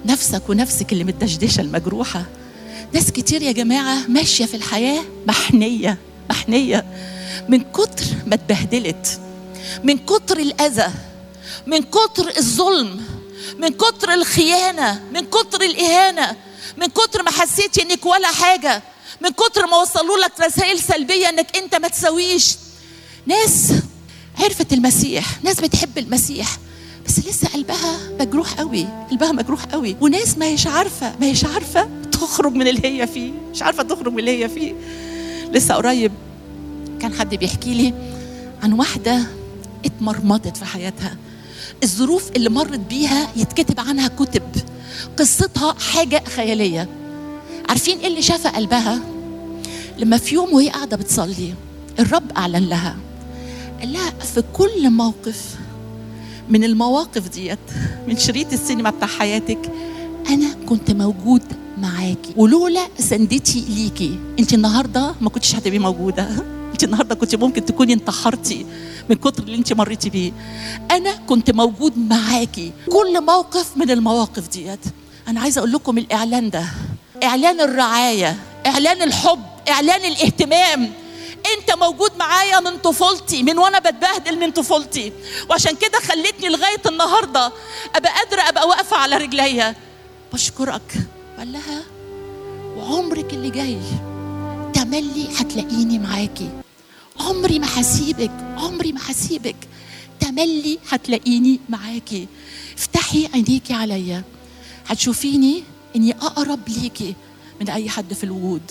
نفسك 0.06 0.42
ونفسك 0.48 0.92
اللي 0.92 1.04
متدشدشة 1.04 1.60
المجروحة. 1.60 2.24
ناس 2.92 3.10
كتير 3.10 3.42
يا 3.42 3.52
جماعة 3.52 4.06
ماشية 4.08 4.44
في 4.46 4.54
الحياة 4.56 5.02
محنية. 5.26 5.98
محنية. 6.30 6.84
من 7.48 7.60
كتر 7.72 8.04
ما 8.26 8.34
اتبهدلت 8.34 9.20
من 9.84 9.98
كتر 9.98 10.38
الأذى 10.38 10.88
من 11.66 11.82
كتر 11.82 12.36
الظلم 12.38 13.00
من 13.58 13.68
كتر 13.68 14.14
الخيانة 14.14 15.02
من 15.14 15.20
كتر 15.20 15.60
الإهانة 15.62 16.36
من 16.76 16.86
كتر 16.86 17.22
ما 17.22 17.30
حسيتي 17.30 17.82
إنك 17.82 18.06
ولا 18.06 18.28
حاجة 18.32 18.82
من 19.20 19.30
كتر 19.30 19.66
ما 19.66 19.76
وصلوا 19.76 20.16
لك 20.18 20.40
رسائل 20.40 20.78
سلبية 20.78 21.28
إنك 21.28 21.56
أنت 21.56 21.74
ما 21.74 21.88
تسويش 21.88 22.56
ناس 23.26 23.72
عرفت 24.38 24.72
المسيح 24.72 25.24
ناس 25.42 25.60
بتحب 25.60 25.98
المسيح 25.98 26.48
بس 27.06 27.18
لسه 27.18 27.48
قلبها 27.48 27.98
مجروح 28.20 28.52
قوي 28.54 28.86
قلبها 29.10 29.32
مجروح 29.32 29.64
قوي. 29.64 29.96
وناس 30.00 30.38
ما 30.38 30.46
هيش 30.46 30.66
عارفة 30.66 31.12
ما 31.20 31.26
هيش 31.26 31.44
عارفة 31.44 31.88
تخرج 32.12 32.52
من 32.52 32.68
اللي 32.68 32.88
هي 33.02 33.06
فيه 33.06 33.32
مش 33.54 33.62
عارفة 33.62 33.82
تخرج 33.82 34.12
من 34.12 34.18
اللي 34.18 34.44
هي 34.44 34.48
فيه. 34.48 34.74
لسه 35.52 35.74
قريب 35.74 36.12
كان 37.00 37.14
حد 37.14 37.34
بيحكي 37.34 37.74
لي 37.74 37.94
عن 38.62 38.72
واحدة 38.72 39.22
اتمرمطت 39.84 40.56
في 40.56 40.64
حياتها. 40.64 41.16
الظروف 41.82 42.30
اللي 42.36 42.50
مرت 42.50 42.80
بيها 42.80 43.28
يتكتب 43.36 43.80
عنها 43.80 44.08
كتب. 44.08 44.42
قصتها 45.18 45.72
حاجة 45.72 46.22
خيالية. 46.36 46.88
عارفين 47.68 47.98
إيه 47.98 48.06
اللي 48.06 48.22
شاف 48.22 48.46
قلبها؟ 48.46 49.00
لما 49.98 50.16
في 50.16 50.34
يوم 50.34 50.54
وهي 50.54 50.68
قاعدة 50.68 50.96
بتصلي 50.96 51.54
الرب 51.98 52.32
أعلن 52.36 52.68
لها. 52.68 52.96
قال 53.80 53.92
لها 53.92 54.10
في 54.10 54.42
كل 54.52 54.90
موقف 54.90 55.56
من 56.48 56.64
المواقف 56.64 57.28
ديت 57.28 57.58
من 58.08 58.16
شريط 58.16 58.52
السينما 58.52 58.90
بتاع 58.90 59.08
حياتك 59.08 59.72
أنا 60.28 60.46
كنت 60.68 60.90
موجود 60.90 61.42
معاكي. 61.78 62.32
ولولا 62.36 62.88
سندتي 62.98 63.64
ليكي 63.68 64.18
انت 64.38 64.54
النهارده 64.54 65.14
ما 65.20 65.30
كنتش 65.30 65.54
هتبقي 65.54 65.78
موجودة. 65.78 66.28
انت 66.78 66.84
النهارده 66.84 67.14
كنت 67.14 67.34
ممكن 67.34 67.64
تكوني 67.64 67.92
انتحرتي 67.92 68.66
من 69.10 69.16
كتر 69.16 69.42
اللي 69.42 69.56
انت 69.56 69.72
مريتي 69.72 70.10
بيه. 70.10 70.32
أنا 70.90 71.12
كنت 71.12 71.50
موجود 71.50 71.98
معاكي. 71.98 72.72
كل 72.92 73.24
موقف 73.24 73.76
من 73.76 73.90
المواقف 73.90 74.48
ديت. 74.48 74.78
أنا 75.28 75.40
عايزة 75.40 75.58
أقول 75.58 75.72
لكم 75.72 75.98
الإعلان 75.98 76.50
ده. 76.50 76.64
إعلان 77.22 77.60
الرعاية. 77.60 78.36
إعلان 78.66 79.02
الحب. 79.02 79.42
إعلان 79.68 80.04
الاهتمام. 80.12 80.92
أنت 81.58 81.78
موجود 81.78 82.10
معايا 82.18 82.60
من 82.60 82.76
طفولتي. 82.78 83.42
من 83.42 83.58
وأنا 83.58 83.78
بتبهدل 83.78 84.40
من 84.40 84.50
طفولتي. 84.50 85.12
وعشان 85.50 85.76
كده 85.76 85.98
خلتني 85.98 86.48
لغاية 86.48 86.82
النهارده 86.86 87.52
أبقى 87.94 88.12
قادرة 88.12 88.48
أبقى 88.48 88.68
واقفة 88.68 88.96
على 88.96 89.16
رجليا. 89.16 89.74
بشكرك. 90.32 90.94
قال 91.38 91.52
لها 91.52 91.82
وعمرك 92.76 93.32
اللي 93.32 93.50
جاي 93.50 93.78
تملي 94.74 95.28
هتلاقيني 95.38 95.98
معاكي. 95.98 96.50
عمري 97.20 97.58
ما 97.58 97.66
هسيبك 97.80 98.30
عمري 98.56 98.92
ما 98.92 99.00
هسيبك. 99.06 99.56
تملي 100.20 100.78
هتلاقيني 100.88 101.60
معاكي. 101.68 102.28
افتحي 102.78 103.28
عينيكي 103.34 103.74
عليا. 103.74 104.24
هتشوفيني 104.86 105.62
إني 105.96 106.12
أقرب 106.12 106.68
ليكي 106.68 107.14
من 107.60 107.70
أي 107.70 107.88
حد 107.88 108.14
في 108.14 108.24
الوجود. 108.24 108.62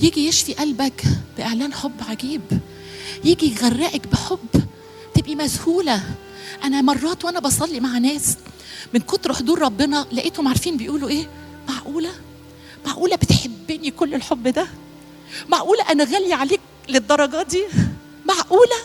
يجي 0.00 0.26
يشفي 0.28 0.54
قلبك 0.54 1.04
بإعلان 1.36 1.72
حب 1.72 1.92
عجيب. 2.08 2.42
يجي 3.24 3.52
يغرقك 3.52 4.06
بحب. 4.06 4.64
تبقي 5.14 5.34
مذهولة. 5.34 6.02
أنا 6.64 6.82
مرات 6.82 7.24
وأنا 7.24 7.40
بصلي 7.40 7.80
مع 7.80 7.98
ناس 7.98 8.36
من 8.94 9.00
كتر 9.00 9.32
حضور 9.32 9.62
ربنا 9.62 10.06
لقيتهم 10.12 10.48
عارفين 10.48 10.76
بيقولوا 10.76 11.08
إيه؟ 11.08 11.26
معقولة؟ 11.68 12.10
معقولة 12.86 13.16
بتحبني 13.16 13.90
كل 13.90 14.14
الحب 14.14 14.48
ده؟ 14.48 14.66
معقولة 15.48 15.90
أنا 15.90 16.04
غالية 16.04 16.34
عليك 16.34 16.60
للدرجة 16.88 17.42
دي؟ 17.42 17.64
معقولة؟ 18.24 18.76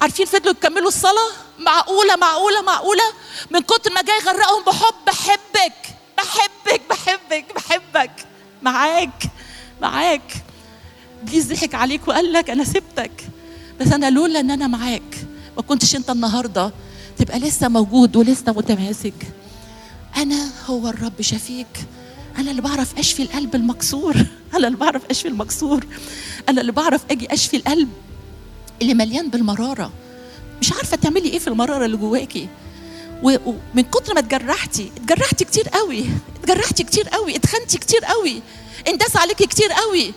عارفين 0.00 0.26
فضلوا 0.26 0.50
يكملوا 0.52 0.88
الصلاة؟ 0.88 1.30
معقولة 1.58 2.16
معقولة 2.16 2.62
معقولة؟ 2.62 3.02
من 3.50 3.60
كتر 3.60 3.92
ما 3.92 4.02
جاي 4.02 4.16
يغرقهم 4.16 4.62
بحب 4.64 4.94
بحبك 5.06 5.96
بحبك 6.18 6.80
بحبك 6.90 7.54
بحبك. 7.54 8.10
معاك 8.62 9.22
معاك. 9.80 10.32
ابليس 11.22 11.46
ضحك 11.46 11.74
عليك 11.74 12.08
وقال 12.08 12.32
لك 12.32 12.50
أنا 12.50 12.64
سبتك. 12.64 13.10
بس 13.80 13.92
أنا 13.92 14.10
لولا 14.10 14.40
إن 14.40 14.50
أنا 14.50 14.66
معاك 14.66 15.26
ما 15.56 15.62
كنتش 15.62 15.96
أنت 15.96 16.10
النهارده. 16.10 16.72
تبقى 17.18 17.38
لسه 17.38 17.68
موجود 17.68 18.16
ولسه 18.16 18.52
متماسك. 18.52 19.14
أنا 20.16 20.48
هو 20.66 20.88
الرب 20.88 21.20
شفيك. 21.22 21.66
أنا 22.38 22.50
اللي 22.50 22.62
بعرف 22.62 22.98
أشفي 22.98 23.22
القلب 23.22 23.54
المكسور. 23.54 24.14
أنا 24.54 24.66
اللي 24.66 24.78
بعرف 24.78 25.02
أشفي 25.10 25.28
المكسور. 25.28 25.86
أنا 26.48 26.60
اللي 26.60 26.72
بعرف 26.72 27.00
أجي 27.10 27.32
أشفي 27.32 27.56
القلب 27.56 27.88
اللي 28.82 28.94
مليان 28.94 29.30
بالمرارة. 29.30 29.92
مش 30.60 30.72
عارفة 30.72 30.96
تعملي 30.96 31.28
إيه 31.28 31.38
في 31.38 31.48
المرارة 31.48 31.84
اللي 31.84 31.96
جواكي. 31.96 32.48
ومن 33.22 33.82
كتر 33.92 34.14
ما 34.14 34.20
اتجرحتي 34.20 34.92
اتجرحتي 34.96 35.44
كتير 35.44 35.68
قوي. 35.68 36.04
اتجرحتي 36.40 36.84
كتير 36.84 37.08
قوي 37.08 37.36
اتخنتي 37.36 37.78
كتير 37.78 38.04
قوي. 38.04 38.42
انداس 38.88 39.16
عليكي 39.16 39.46
كتير 39.46 39.72
قوي. 39.72 40.12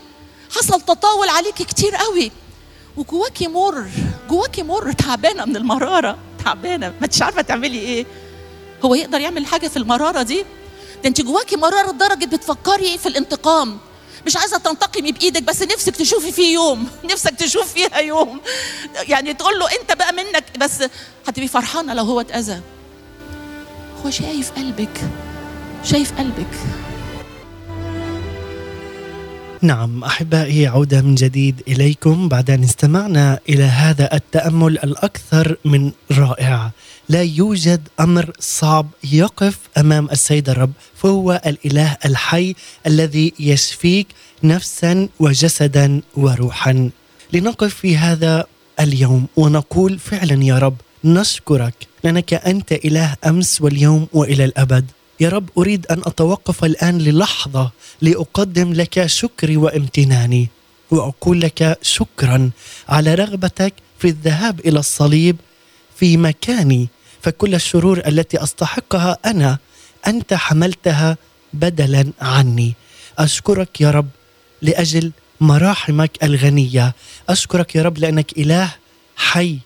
حصل 0.52 0.82
تطاول 0.82 1.30
عليكي 1.30 1.64
كتير 1.64 1.96
قوي. 1.96 2.32
وجواكي 2.98 3.48
مر 3.48 3.90
جواكي 4.30 4.64
مر 4.64 4.92
تعبانة 4.92 5.46
من 5.46 5.56
المرارة 5.56 6.18
تعبانة. 6.46 6.94
ما 7.02 7.10
عارفة 7.22 7.42
تعملي 7.42 7.80
إيه. 7.80 8.06
هو 8.86 8.96
يقدر 8.96 9.20
يعمل 9.20 9.46
حاجة 9.46 9.68
في 9.68 9.78
المرارة 9.78 10.22
دي؟ 10.22 10.46
ده 11.04 11.10
انت 11.10 11.22
جواكي 11.22 11.56
مرارة 11.56 11.92
لدرجة 11.92 12.26
بتفكري 12.26 12.98
في 12.98 13.06
الانتقام. 13.06 13.78
مش 14.26 14.38
عايزة 14.38 14.58
تنتقمي 14.58 15.12
بإيدك 15.12 15.44
بس 15.44 15.62
نفسك 15.62 15.96
تشوفي 15.96 16.32
فيه 16.32 16.54
يوم. 16.54 16.88
نفسك 17.12 17.36
تشوف 17.36 17.74
فيها 17.74 17.98
يوم. 17.98 18.40
يعني 19.08 19.34
تقول 19.34 19.60
له 19.60 19.66
انت 19.82 19.98
بقى 19.98 20.14
منك 20.14 20.44
بس 20.60 20.84
هتبقي 21.28 21.48
فرحانة 21.48 21.94
لو 21.94 22.04
هو 22.04 22.22
اتأذى. 22.22 22.62
هو 24.06 24.10
شايف 24.10 24.52
قلبك. 24.52 25.10
شايف 25.84 26.18
قلبك. 26.18 26.54
نعم 29.62 30.04
أحبائي 30.04 30.68
عودة 30.68 31.02
من 31.02 31.16
جديد 31.16 31.62
إليكم. 31.68 32.28
بعد 32.30 32.52
ان 32.52 32.64
استمعنا 32.64 33.40
إلى 33.50 33.64
هذا 33.64 34.14
التأمل 34.14 34.80
الأكثر 34.80 35.58
من 35.66 35.92
رائع. 36.12 36.72
لا 37.10 37.24
يوجد 37.24 37.88
أمر 38.00 38.32
صعب 38.40 38.88
يقف 39.04 39.58
أمام 39.78 40.10
السيد 40.12 40.50
الرب 40.50 40.72
فهو 40.96 41.42
الإله 41.46 41.98
الحي 42.06 42.56
الذي 42.88 43.34
يشفيك 43.40 44.08
نفسا 44.44 45.10
وجسدا 45.20 46.02
وروحا. 46.18 46.90
لنقف 47.34 47.74
في 47.76 47.98
هذا 47.98 48.46
اليوم 48.80 49.28
ونقول 49.38 50.00
فعلا 50.00 50.44
يا 50.44 50.58
رب 50.60 50.76
نشكرك 51.04 51.88
لأنك 52.04 52.34
أنت 52.34 52.72
إله 52.72 53.16
أمس 53.26 53.62
واليوم 53.62 54.08
وإلى 54.14 54.46
الأبد. 54.46 54.86
يا 55.20 55.30
رب 55.30 55.50
أريد 55.58 55.86
أن 55.86 56.00
أتوقف 56.06 56.64
الآن 56.64 56.98
للحظة 56.98 57.72
لأقدم 58.02 58.74
لك 58.74 59.06
شكري 59.06 59.58
وامتناني 59.58 60.48
وأقول 60.92 61.42
لك 61.42 61.78
شكرا 61.82 62.50
على 62.90 63.16
رغبتك 63.16 63.74
في 64.00 64.08
الذهاب 64.08 64.60
إلى 64.60 64.80
الصليب 64.80 65.36
في 65.96 66.18
مكاني 66.18 66.90
فكل 67.22 67.56
الشرور 67.56 68.02
التي 68.08 68.44
أستحقها 68.44 69.18
أنا 69.26 69.58
أنت 70.08 70.34
حملتها 70.34 71.18
بدلا 71.54 72.12
عني. 72.22 72.74
أشكرك 73.20 73.82
يا 73.82 73.92
رب 73.92 74.08
لأجل 74.62 75.12
مراحمك 75.42 76.24
الغنية. 76.24 76.94
أشكرك 77.30 77.76
يا 77.76 77.84
رب 77.84 77.98
لأنك 77.98 78.38
إله 78.38 78.72
حي 79.16 79.58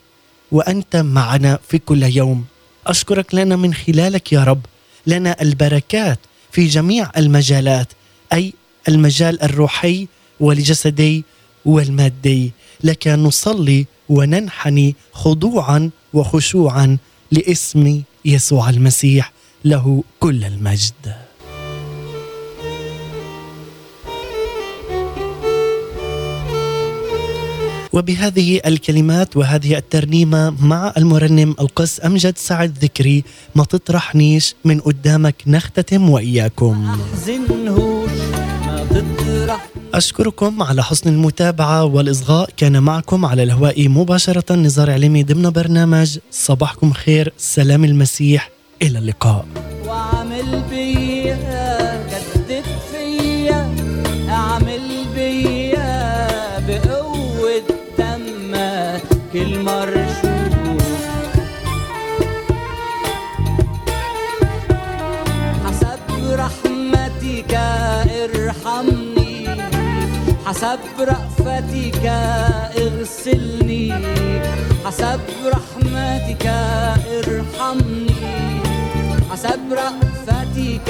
وأنت 0.52 0.96
معنا 0.96 1.60
في 1.70 1.78
كل 1.78 2.04
يوم. 2.04 2.46
أشكرك 2.88 3.36
لأن 3.36 3.60
من 3.60 3.74
خلالك 3.74 4.34
يا 4.34 4.44
رب 4.44 4.62
لنا 5.08 5.42
البركات 5.42 6.20
في 6.52 6.68
جميع 6.68 7.12
المجالات 7.18 7.88
أي 8.34 8.54
المجال 8.88 9.44
الروحي 9.44 10.08
والجسدي 10.40 11.24
والمادي. 11.66 12.52
لك 12.84 13.08
نصلي 13.08 13.86
وننحني 14.10 14.96
خضوعا 15.14 15.90
وخشوعا 16.14 16.98
لاسم 17.34 18.02
يسوع 18.26 18.70
المسيح 18.70 19.32
له 19.66 20.04
كل 20.20 20.44
المجد. 20.44 21.16
وبهذه 27.94 28.62
الكلمات 28.66 29.38
وهذه 29.38 29.78
الترنيمة 29.78 30.50
مع 30.62 30.94
المرنم 30.98 31.56
القس 31.60 32.06
أمجد 32.06 32.38
سعد 32.38 32.78
ذكري 32.82 33.24
ما 33.56 33.64
تطرحنيش 33.64 34.56
من 34.66 34.80
قدامك 34.80 35.36
نختتم 35.48 36.10
وإياكم. 36.10 36.98
أشكركم 39.94 40.64
على 40.64 40.84
حسن 40.84 41.10
المتابعة 41.10 41.86
والإصغاء. 41.86 42.50
كان 42.58 42.84
معكم 42.84 43.26
على 43.26 43.44
الهواء 43.44 43.90
مباشرة 43.90 44.56
نزار 44.56 44.92
علمي 44.92 45.24
ضمن 45.24 45.50
برنامج 45.50 46.18
صباحكم 46.32 46.94
خير 46.94 47.34
سلام 47.38 47.84
المسيح. 47.86 48.50
إلى 48.82 49.00
اللقاء. 49.00 49.73
حسب 70.54 70.80
رأفتك 71.00 72.06
اغسلني 72.78 73.94
حسب 74.86 75.20
رحمتك 75.46 76.46
ارحمني 77.18 78.16
حسب 79.32 79.60
رأفتك 79.72 80.90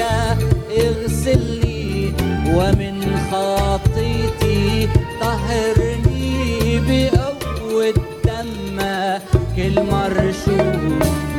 اغسلني 0.78 2.14
ومن 2.48 2.96
خطيتي 3.32 4.90
طهرني 5.22 6.80
بقوة 6.88 7.94
دمك 8.26 9.58
المرشوق 9.58 10.76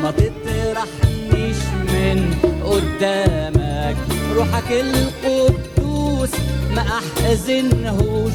ما 0.03 0.11
تطرحنيش 0.11 1.57
من 1.93 2.35
قدامك 2.65 3.97
روحك 4.37 4.71
القدوس 6.25 6.41
ما 6.75 6.83
أحزنهوش 6.83 8.33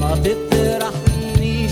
ما 0.00 0.14
تطرحنيش 0.24 1.70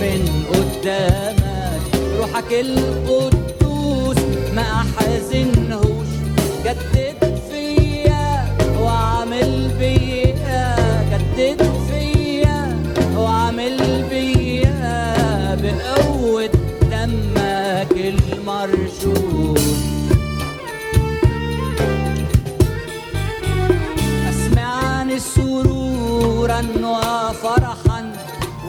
من 0.00 0.44
قدامك. 0.52 1.82
روحك 2.18 2.52
القدوس 2.52 4.16
ما 4.54 4.62
أحزنهوش. 4.62 6.08
جدد 6.64 7.38
فيا 7.50 8.44
وعامل 8.80 9.70
بيا 9.78 10.76
جدد 11.12 11.67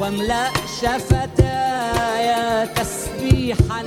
واملأ 0.10 0.50
شفتاي 0.82 2.30
تسبيحا؟ 2.76 3.84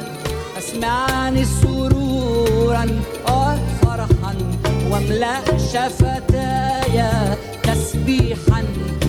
أسمعني 0.59 1.45
سرورا 1.45 2.87
وفرحا 3.25 4.35
واملأ 4.91 5.41
شفتاي 5.73 7.11
تسبيحا؟ 7.62 8.64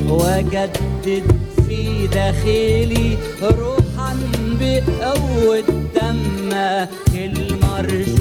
وجدد 0.09 1.24
في 1.68 2.07
داخلي 2.07 3.18
روحا 3.41 4.18
بقوة 4.59 5.64
دمك 5.95 6.89
المرشوش 7.16 8.18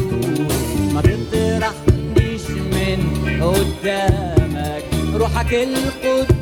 ما 0.94 1.02
تطرحنيش 1.02 2.44
من 2.50 3.00
قدامك. 3.42 4.84
روحك 5.14 5.54
القدوس 5.54 6.41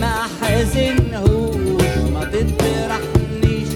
ما 0.00 0.12
احزنهوش 0.24 1.96
ما 2.14 2.24
تطرحنيش 2.24 3.68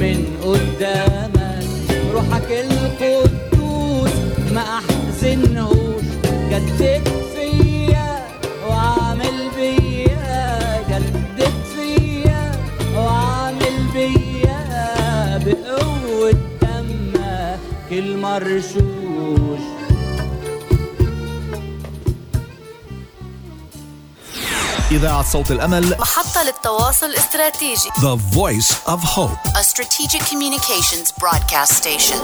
من 0.00 0.18
قدامك. 0.42 1.64
روحك 2.12 2.50
القدوس 2.50 4.10
ما 4.52 4.60
أحزنهوش 4.78 6.04
جدد 6.50 7.08
فيا 7.34 8.22
وعامل 8.68 9.36
بيا 9.56 10.82
جدد 10.90 11.52
فيا 11.74 12.52
وعامل 12.96 13.76
بيا 13.94 14.60
بقوة 15.46 16.30
دمك. 16.62 17.58
المرشوش 17.92 19.64
إذاعة 24.93 25.23
صوت 25.31 25.51
الأمل 25.51 25.95
محطة 25.99 26.43
للتواصل 26.43 27.05
الاستراتيجي 27.05 27.89
The 27.89 28.17
Voice 28.35 28.73
of 28.87 28.99
Hope 29.03 29.37
A 29.59 29.63
strategic 29.63 30.21
communications 30.31 31.11
broadcast 31.21 31.73
station 31.83 32.19